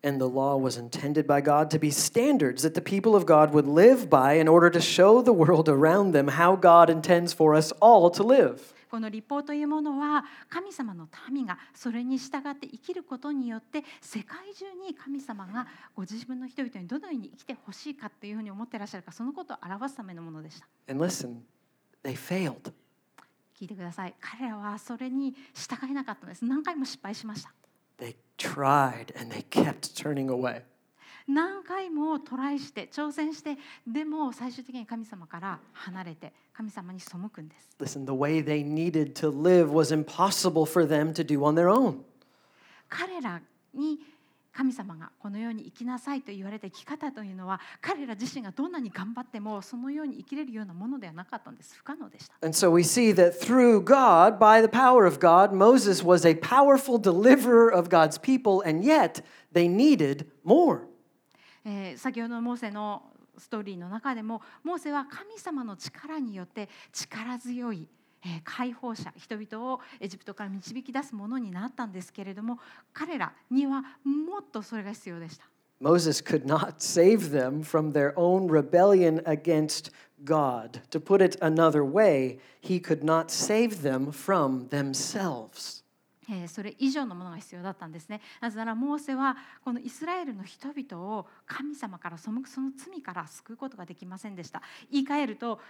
[0.02, 3.52] And the law was intended by God to be standards that the people of God
[3.52, 7.54] would live by in order to show the world around them how God intends for
[7.54, 8.72] us all to live.
[8.90, 20.66] この立法というものは神様の民がそれに従って生きることによって世界中に神様がご自分の人々にどのように生きてほしいかというふうに思っていらっしゃるかそのことを表すためのものでした。
[20.88, 21.36] And listen,
[22.02, 22.72] they failed.
[23.56, 24.14] 聞いてください。
[24.18, 26.44] 彼らはそれに従えなかったんです。
[26.44, 27.52] 何回も失敗しました。
[28.39, 30.61] They tried and they kept turning away.
[31.27, 37.75] 何回もトライして挑戦してでも最終的に神様から離れて神様に背くんです。
[37.79, 42.03] Listen, the way they needed to live was impossible for them to do on their own.
[42.89, 43.41] 彼ら
[43.73, 43.99] に
[44.52, 52.34] 神様がこのように生きなさいと言われた生き方というのは彼ら自身がどんなに頑張ってもそのように生きれるようなものではなかったんです不可能でした。
[52.42, 56.98] And so we see that through God, by the power of God, Moses was a powerful
[57.00, 60.80] deliverer of God's people, and yet they needed more.
[61.64, 63.02] えー、先ほどのモーセの
[63.36, 67.88] ストーリーの中でもモーセは神様の力によって力強い
[68.44, 72.58] 解放者人々をエジプトから導き出すものになったんですけれども
[72.92, 75.44] 彼らにはもっとそれが必要でした。
[75.80, 79.90] Moses could not save them from their own rebellion against
[80.24, 80.82] God.
[80.90, 85.80] To put it another way, he could not save them from themselves.
[86.46, 88.20] それ以上のものが必要だったんですね。
[88.40, 94.62] なぜならモーセはこのイスラエルの人々を神様から背くその罪から救うことができませんでした。
[94.92, 95.60] 言い換えると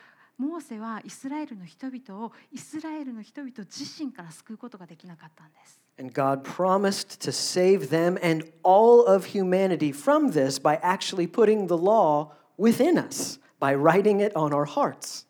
[0.41, 5.78] モーセはイスラエルの人々をイスラエルの人々自身から救うことができなかったんです。
[5.99, 11.76] And God promised to save them and all of humanity from this by actually putting the
[11.76, 15.26] law within us, by writing it on our hearts.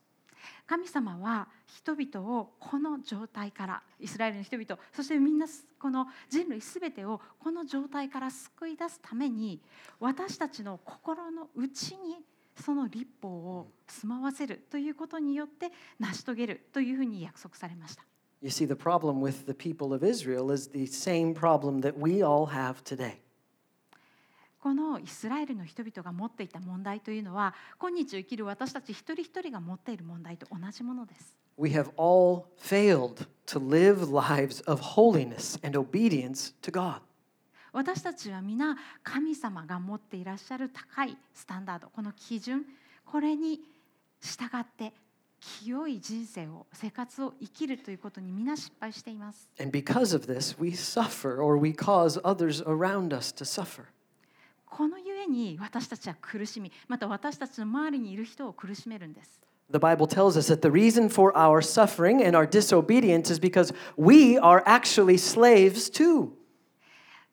[0.69, 5.47] 神様は人々をこの状態からイスラエルの人々そしてみんな
[5.81, 9.61] この人類すべてをこの状態から救い出すために
[9.99, 12.19] 私たちの心の内に
[12.61, 18.05] その立法を住まわせるということによって成し遂げるというふうに約束されました。
[18.43, 22.47] You see, the problem with the people of Israel is the same problem that we all
[22.47, 23.19] have today.
[24.61, 31.37] このイスラエルの人々が持っていた問題というのは今日生きる私たち一人一人が持っている問題と同じものです。
[31.57, 37.01] We have all failed to live lives of holiness and obedience to God.
[37.73, 42.65] 私たちは皆神様が持っていらっしゃる高いスタンダードこの基準
[43.05, 43.61] これに
[44.21, 44.93] 従って
[45.41, 53.85] 清い人生を生活を生きるということに皆失敗しています And because of this, we suffer or we cause others around us to suffer.
[54.67, 59.41] このゆえに私たちは苦しみまた私たちの周りにいる人を苦しめるんです
[59.73, 63.73] The Bible tells us that the reason for our suffering and our disobedience is because
[63.97, 66.33] we are actually slaves too.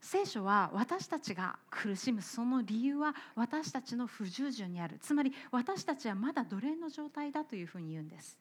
[0.01, 8.37] 聖書は私たちが苦しむその理由は私たちの不従順にあるつまり私たちはまだ奴隷の状態だというふうに言うんです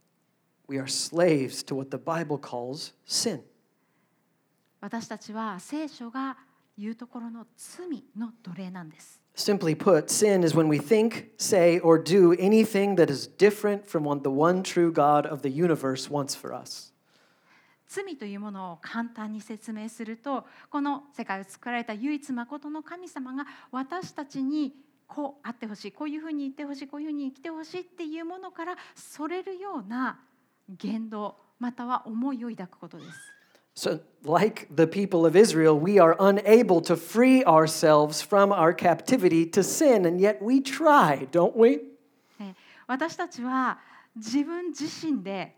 [0.68, 3.40] We are slaves to what the Bible calls sin.
[4.80, 6.36] 私たちは聖書が
[6.76, 14.02] 言うところの罪の奴隷なんです Simply put, sin is when we think, say, or do anything that is different from
[14.02, 16.92] what the one true God of the universe wants for us.
[17.88, 24.74] 罪というものを簡単に説明するとこの世界を作られた唯一まことの神様が私たちに
[25.06, 30.18] こうあってほしいこういうふうに言ってほしいこういうふうに生きてほしいっていうものからそれるような
[30.68, 33.36] 言動または思いを抱くことです。
[33.76, 39.62] So, like the people of Israel, we are unable to free ourselves from our captivity to
[39.62, 41.82] sin, and yet we try, don't we?
[42.40, 42.54] え
[42.86, 43.78] 私たちは
[44.16, 45.54] 自分自身で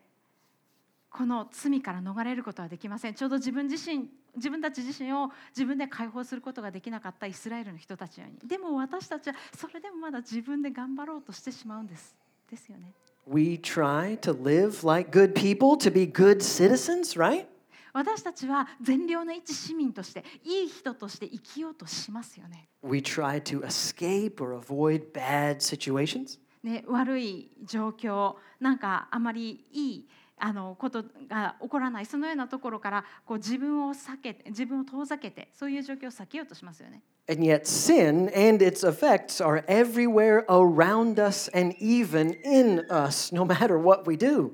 [1.11, 3.15] この罪から逃れることはできません。
[3.15, 8.49] ちょうど自分自身自分たち自身を自分で解放することができなかったイスラエルの人たちのように。
[8.49, 12.15] でも私たちはそれでもまだ自分で頑張ろうとしてしまうんです。
[12.51, 12.93] ですよね。
[13.27, 17.47] We try to live like good people, to be good citizens, right?
[17.93, 22.69] 私たちは善良な一市民としていい人として生きようとしますよね。
[22.83, 26.39] We try to escape or avoid bad situations.
[26.63, 30.09] ね悪い状況なんかあまりいい
[30.41, 37.03] あのことが起こらないそのようなところからこう自分を避けて自分を遠ざけてそういう状況を避けようとしますよね。
[37.31, 43.79] And yet, sin and its effects are everywhere around us and even in us, no matter
[43.79, 44.53] what we do.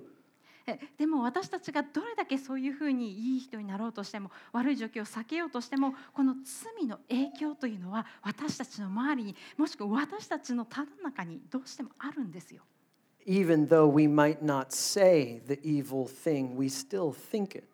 [0.67, 12.63] えでも私たちがどれだけそういうふうにいい人になろうとしても悪い状況を避けようとしてもこの罪の影響というのは私たちの周りにもしくは私たちのただ中にどうしてもあるんですよ。
[13.26, 17.68] Even though we might not say the evil thing, we still think it.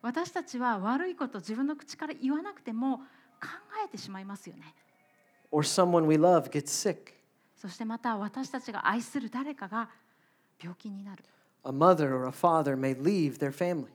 [0.00, 3.04] 私たちは悪いことを自分の口から言わなくても考
[3.84, 4.74] えてしまいますよね。
[5.50, 7.14] Or someone we love gets sick.
[7.56, 9.88] そしてまた私たちが愛する誰かが
[10.60, 11.24] 病気になる
[11.64, 13.88] A mother or a father may leave their family.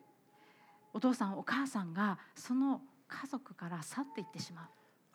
[0.93, 4.66] お父さんお母さんがその家族から去っていってしまう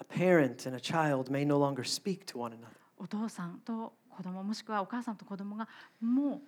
[0.01, 2.69] A parent and a child may no longer speak to one another.
[2.97, 5.68] お父さんと 子供もしくはお母さんと子供が
[6.02, 6.42] もう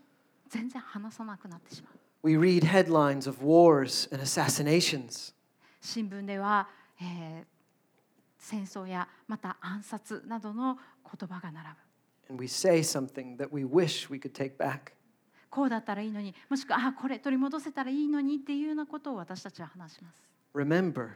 [0.49, 1.93] 全然話さなくなってしまう
[2.23, 5.33] We read headlines of wars and assassinations.
[5.81, 6.67] 新聞では、
[7.01, 7.55] えー
[8.45, 11.75] 戦争やまた暗殺などの言葉が並ぶ
[12.29, 14.93] And we say something that we wish we could take back.
[15.49, 20.21] こうだったらいいのにもしくはあこれ取り戻せたらいいのにっていうようなことを私たちは話します
[20.53, 21.13] Remember,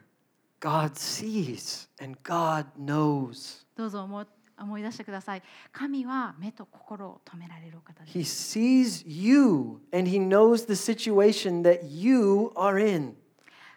[0.60, 3.66] God sees and God knows.
[3.76, 4.26] どうぞ思い
[4.62, 13.16] 思い出してください神は目と心を止められるお方です He sees you and He knows the situation that you are in.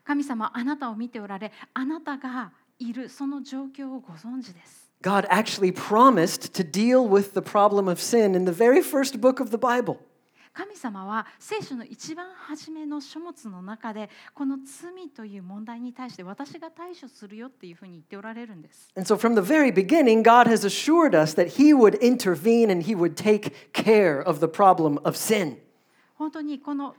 [0.05, 9.21] 神様はあなたを見ておられあなたがいるその状況をご存知です God actually promised to deal with the problem of sin in the very first
[9.21, 9.99] book of the Bible.
[10.53, 22.71] 神様は聖書の一番初めの書物の中でこの罪という問題に対して私が対処するよっていうふうに言っておられるんです And so, from the very beginning, God has assured us that He would intervene
[22.71, 25.57] and He would take care of the problem of sin.
[26.15, 26.95] 本当にこの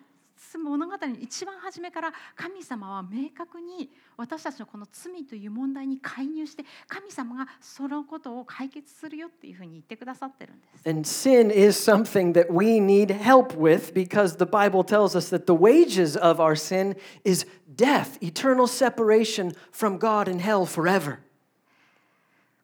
[0.57, 10.89] 物語の一番初めから神様は明確に私たちのこの罪という問題に介入して神様がそのことを解決するよっていうふうに言ってくださってるんです。
[10.89, 15.53] And sin is something that we need help with because the Bible tells us that the
[15.53, 21.19] wages of our sin is death, eternal separation from God in hell forever.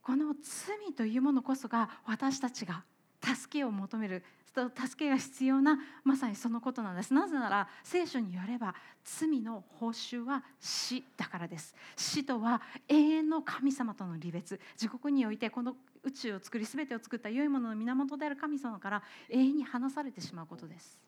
[0.03, 2.83] この罪というものこそが私たちが
[3.21, 4.23] 助けを求める
[4.53, 7.13] 助けが必要なまさにそのことなんです。
[7.13, 11.75] なぜなら聖書によれば罪の報酬は死だからです。
[11.95, 14.59] 死とは永遠の神様との離別。
[14.79, 20.99] 自国においてこの宇宙を作り全てを作った良いものの源である神様から永遠に離されてしまうことです。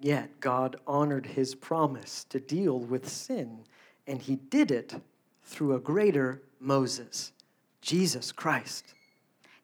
[0.00, 3.64] Yet God honored his promise to deal with sin,
[4.08, 5.00] and he did it
[5.44, 7.32] through a greater Moses,
[7.82, 8.95] Jesus Christ.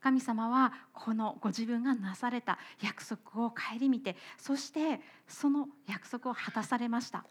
[0.02, 7.24] 神様はこのご自分がなされた約束を顧みてそしてその約束を果たされました。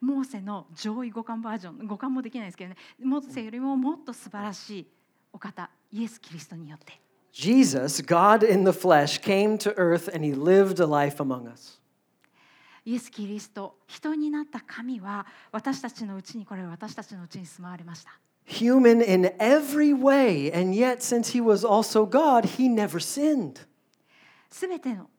[0.00, 2.76] モーセの上位互換バージョン互換もできないですけどね。
[3.02, 4.86] モーセよりももっと素晴らしい
[5.32, 7.00] お方イエス・キリストによって。
[7.32, 11.80] Jesus, God in the flesh, came to earth and he lived a life among us.
[12.84, 23.65] イエス・キリスト人になった神は私たちのうちにこれ私たちのうちに住まわれました Human in every way, and yet, since he was also God, he never sinned.
[24.49, 25.09] すべての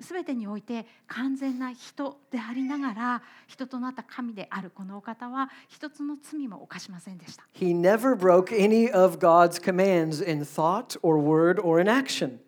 [0.00, 7.44] すべてにおいて完全な人でありながら人となった神であるこのお方は一つの罪も犯しませんでした。
[7.54, 12.40] He never broke any of God's commands in thought or word or in action.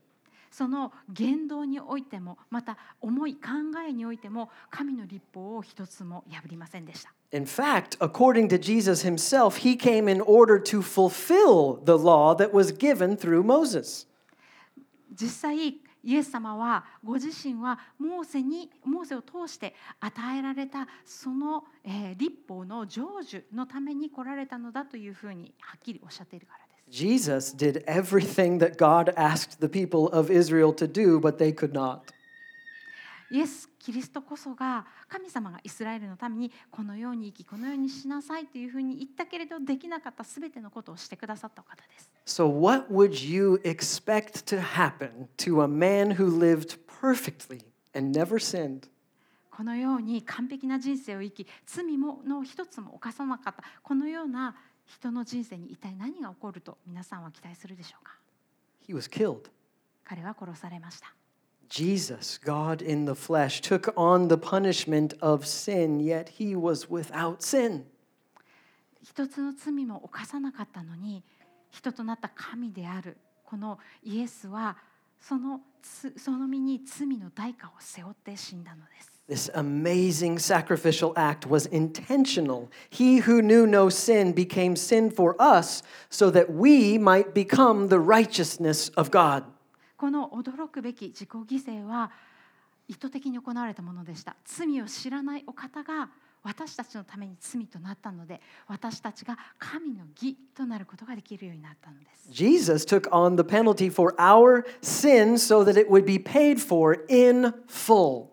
[0.56, 3.42] その言動においてもまた思い考
[3.86, 7.14] えにおいても神の立法を一つも破りませんでした。
[7.34, 12.72] In fact, according to Jesus himself, he came in order to fulfill the law that was
[12.72, 14.08] given through Moses.
[15.12, 26.65] 実際イエス様はご自身はモーセにモーセを通して与えられたその、えー立法の成就のために来られたのだというふうにはっきりおっしゃっているから。
[26.90, 32.14] Jesus did everything that God asked the people of Israel to do, but they could not.
[33.32, 42.10] イエス・キリストこそが神様がイスラエルのためにこのように生きこのようにしなさいというふうに言ったけれどできなかったすべてのことをしてくださったお方です。
[42.26, 47.66] So, what would you expect to happen to a man who lived perfectly
[47.96, 48.90] and never sinned?
[49.50, 54.56] このように完璧な人生を生き罪もの一つも犯さなかったこのような
[54.86, 58.14] 人の人生に一体何が起こると皆さんは期待するでしょうか
[58.88, 59.50] ？He was killed.
[60.04, 61.14] 彼は殺されました。
[61.68, 67.84] Jesus, God in the flesh, took on the punishment of sin, yet he was without sin.
[69.02, 71.24] 一つの罪も犯さなかったのに
[71.70, 74.78] 人となった神であるこのイエスは
[75.20, 79.15] そのつその身に罪の代価を背負って死んだのです。
[79.29, 82.69] This amazing sacrificial act was intentional.
[82.91, 88.01] He who knew no sin became sin for us so that we might become the
[88.01, 89.45] righteousness of God.
[89.97, 92.11] この驚くべき自己犠牲は
[92.89, 96.09] 意図的に行われたものでした罪を知らないお方が
[96.43, 107.05] 私たちのために罪となったので私たちが神の義となることができるようになったのです Jesus took on the penalty for our sin so that it would be paid for
[107.09, 108.31] in full.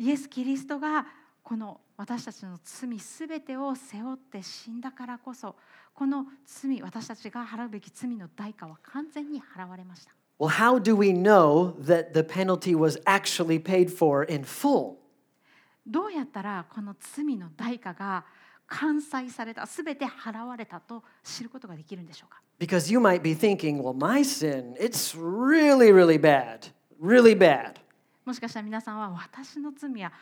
[0.00, 1.06] イエス・キリストが
[1.42, 5.56] この私たちの罪すべてを背負って死んだからこそ
[5.92, 14.94] この罪私たちが払うべき罪の代価は完全に払われました Well, how do we know that the penalty was actually paid for in full?
[15.86, 18.24] どうやったらこの罪の代価が
[18.68, 26.68] 完済されたすべて払われたと知ることができるんでしょうか Because you might be thinking, well, my sin, it's really, really bad.
[26.98, 27.80] Really bad.
[28.24, 30.12] もしかしたら皆さんは私の罪は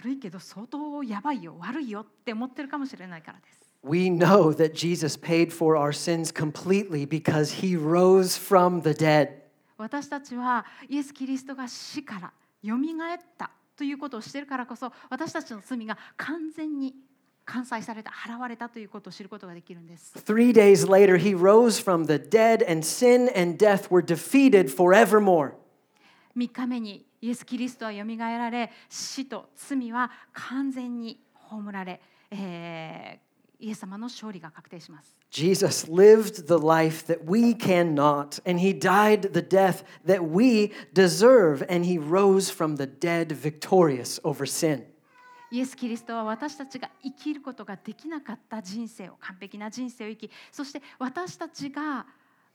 [0.00, 3.60] 悪いけど相当やばいよ悪いよって思ってるかもしれないからです。
[3.84, 9.42] We know that Jesus paid for our sins completely because he rose from the dead.
[9.76, 12.32] 私たちはイエス・キリストが死から
[12.62, 16.94] よみがえったということをしているからこそ私たちの罪が完全に
[17.44, 20.16] 完済された払われたということを知ることができるんです。
[20.16, 25.54] Three days later, he rose from the dead, and sin and death were defeated forevermore.
[26.36, 35.16] 3日目にイエス・キリストはよみがえられ死と罪は完全に葬られ、えーイエス様の勝利が確定します。
[35.30, 41.86] Jesus lived the life that we cannot, and he died the death that we deserve, and
[41.86, 44.82] he rose from the dead victorious over sin.
[45.52, 52.06] イエス・キリストは私たちが生きることができなかった人生を完璧な人生を生きそして私たちが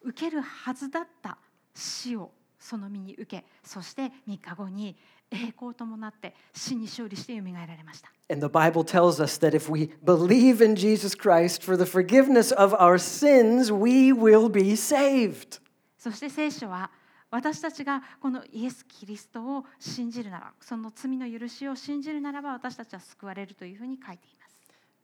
[0.01, 1.37] 受けるはずだった
[1.75, 4.95] 死をその身に受けそして3日後に
[5.31, 8.11] 栄光を伴って死に勝利してよみがえられました。
[8.29, 12.73] And the Bible tells us that if we believe in Jesus Christ for the forgiveness of
[12.75, 15.61] our sins, we will be saved.
[15.97, 16.89] そして聖書は
[17.29, 24.57] 私たちがこのイエス・キリストを信じるならその罪の許しを信じるならば私たちは救われるというふうに書いています。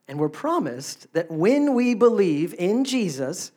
[0.08, 3.54] And we're promised that when we believe in Jesus,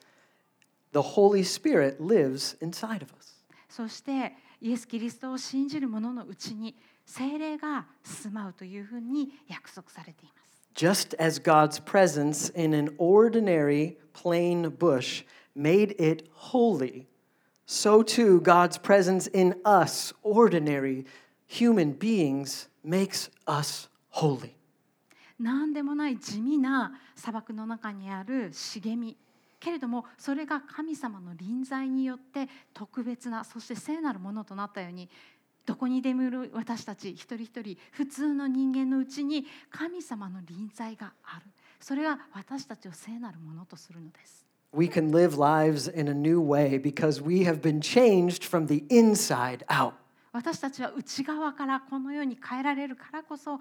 [0.92, 3.35] the Holy Spirit lives inside of us.
[3.76, 6.74] そしてイエス・キリストを信じる者のうちに
[7.04, 10.62] 聖霊が住まうというふうに約束されています。
[10.74, 15.24] Just as God's presence in an ordinary plain bush
[15.54, 17.04] made it holy,
[17.66, 21.04] so too God's presence in us, ordinary
[21.46, 24.52] human beings, makes us holy.
[25.38, 29.18] 何でもない地味な砂漠の中にある茂み
[29.66, 35.10] けれどもそれが神様の臨在によって特別なそして聖なるものとなったように
[35.66, 41.46] どこにでもいる私たち一人一人普通の人間のうちに神様の臨在がある
[41.80, 48.84] それが私たちを聖なるものとするのです We can live lives in a new way because we have been changed from the
[48.88, 49.94] inside out.
[50.36, 53.58] 私たちは内側からこのように変えられるからこそ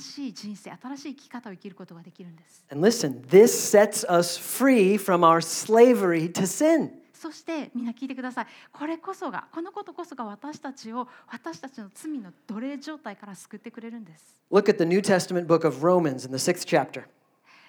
[0.00, 6.90] しい人生新しい生き方を生きることができるんです And listen, this sets us free from our slavery to sin.
[7.14, 17.04] そしてみんな聞いてくださいこれこそがこのことこそが私たちを私たちの罪の奴隷状態から救ってくれるんです、Look at the New Testament book of Romans in the sixth chapter.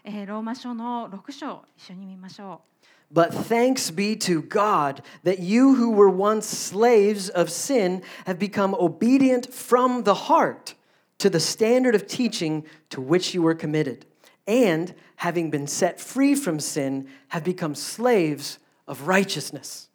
[0.04, 2.62] えーローマ書の6章一緒に見ましょ
[3.11, 8.75] But thanks be to God that you who were once slaves of sin have become
[8.75, 10.75] obedient from the heart
[11.19, 14.07] to the standard of teaching to which you were committed,
[14.47, 19.89] and having been set free from sin, have become slaves of righteousness.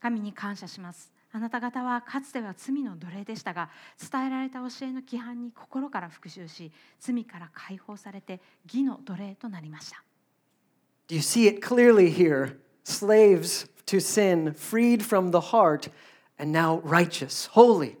[0.00, 3.70] う神に感謝しますあなた方はかつては罪の奴隷でしたが
[4.10, 10.02] 伝えられた教えの規範に心から復讐し罪から解放されて義の奴隷となりました
[11.08, 12.58] Do you see it clearly here?
[12.84, 15.88] Slaves to sin, freed from the heart,
[16.38, 17.96] and now righteous, holy.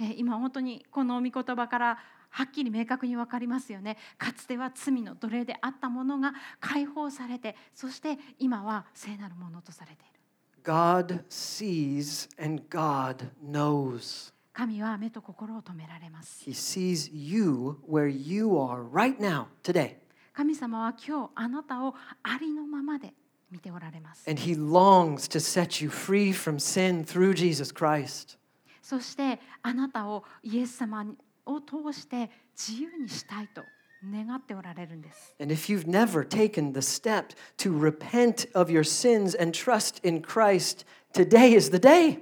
[0.00, 1.98] えー今本当にこの御言葉から
[2.30, 10.20] はっきり明確に分かりますよねかつては罪の奴隷であったものが解放されてそして今は聖なるものとされている
[10.62, 14.32] God sees and God knows.
[14.52, 19.96] 神は目と心を止められます He sees you where you are right now, today.
[20.33, 23.13] 神様は今日あなたをありのままで
[23.51, 28.37] 見ておられます And He longs to set you free from sin through Jesus Christ.
[28.81, 31.05] そしてあなたをイエス様
[31.45, 33.63] を通して自由にしたいと
[34.03, 40.21] 願っておられるんです And if you've never taken the step to repent of your sins and trust in
[40.21, 42.19] Christ, today is the day.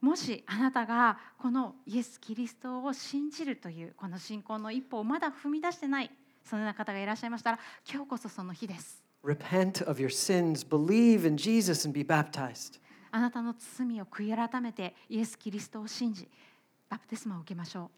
[0.00, 6.10] もしあなたがこのイエス・キリストを信じるというこの信仰の一歩をまだ踏み出してない
[6.43, 7.59] そのような方がいらっしゃいましたら
[7.91, 12.79] 今日こそその日です Repent of your sins, believe in Jesus, and be baptized.
[13.11, 16.27] あなたの罪を悔い改めてイエス・キリストを信じ
[16.89, 17.89] バプテスマを受けましょ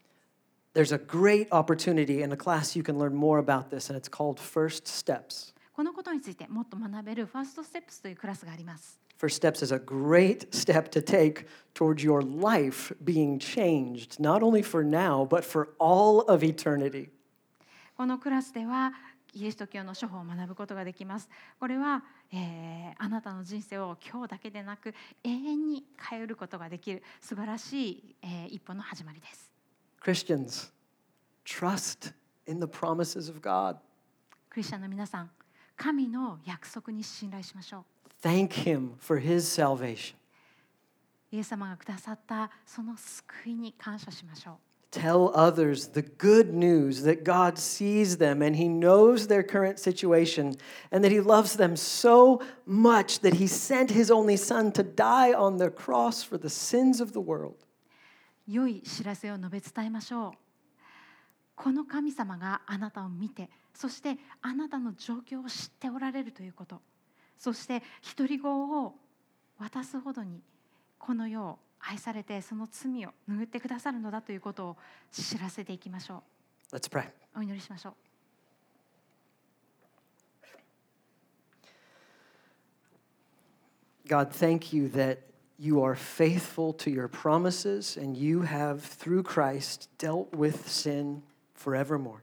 [0.74, 4.00] う There's a great opportunity in a class you can learn more about this, and
[4.00, 5.52] it's called First Steps.
[5.72, 14.42] このことについてもっと学べるファーストステップスというクラスがあります First Steps is a great step to take towards your life being changed, not
[14.42, 17.10] only for now, but for all of eternity.
[17.95, 18.93] このクラスでは
[19.27, 21.29] キリスト教の処方を学ぶことができます
[21.59, 24.93] これは、えーあなたの人生を今日だけでなく
[25.23, 29.51] 永遠に変えることができる素晴らしい、えー一歩の始まりです
[30.01, 30.71] Christians,
[31.45, 32.13] trust
[32.47, 33.77] in the promises of God.
[34.49, 35.29] クリスチャンの皆さん
[35.75, 37.79] 神の約束に信頼しましょ
[38.23, 40.15] う Thank Him for His salvation.
[41.31, 44.55] イエス様がくださったその救いに感謝しましょう
[44.94, 50.56] Tell others the good news that God sees them and He knows their current situation
[50.90, 55.32] and that He loves them so much that He sent His only Son to die
[55.32, 57.64] on the cross for the sins of the world.
[58.48, 60.32] 良い知らせを述べ伝えましょう
[61.54, 66.80] この神様があなたを見てそしてあなたの状況を知っておられるということ
[67.38, 67.82] そして
[68.16, 68.94] 独り子を
[69.58, 70.42] 渡すほどに
[70.98, 71.58] この世を
[71.89, 74.77] 愛されてその罪を拭ってくださるのだということを
[75.11, 76.23] 知らせていきましょ
[76.71, 77.07] Let's pray.
[77.35, 77.93] うお祈りしましょう
[84.07, 85.17] God, thank you that
[85.57, 91.23] you are faithful to your promises and you have, through Christ, dealt with sin
[91.55, 92.21] forevermore.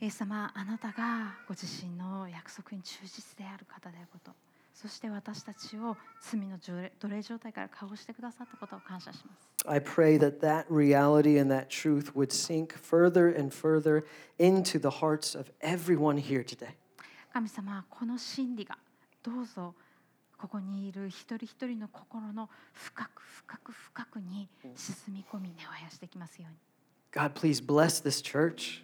[0.00, 4.30] イエス様あなたがご自身の約束に忠実である方であること
[4.76, 9.48] そして私たちを罪の奴隷状態から解放してくださったことを感謝します。
[9.66, 14.04] I pray that that reality and that truth would sink further and further
[14.38, 16.74] into the hearts of everyone here today.
[17.32, 18.76] 神様この真理が
[19.22, 19.74] どうぞ
[20.36, 26.56] ここにいる一人一人の心の深く深く深くに沈み込み根を生やしてきますように
[27.12, 28.82] God, please bless this church.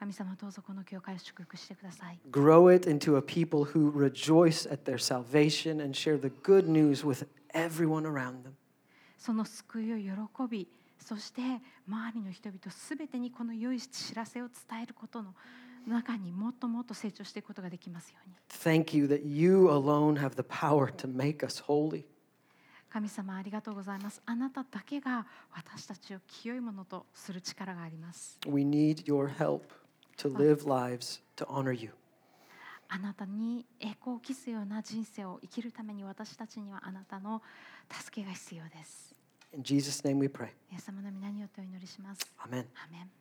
[0.00, 6.66] 神様どうぞこの教会を祝福してください Grow it into a people who rejoice at their salvation and share the good
[6.66, 8.52] news with everyone around them.
[9.18, 10.66] その救いを喜び
[10.98, 11.42] そして
[11.86, 15.34] 周りの人々すべてにこの良い知らせを伝えることの
[15.86, 22.04] 中にもっともっと成長していくことができますように Thank you that you alone have the power to make us holy.
[22.88, 29.60] 神様ありがとうございますあなただけが私たちを清いものとする力があります We need your help
[30.20, 31.90] to live lives to honor you.
[32.88, 37.40] あなたに栄光を期すような人生を生きるために私たちにはあなたの
[37.90, 39.14] 助けが必要です。
[39.56, 40.48] In Jesus' name we pray.
[40.70, 42.20] イエス様の皆によってお祈りします。
[42.38, 42.44] Amen.
[42.44, 42.52] アー
[42.92, 43.19] メン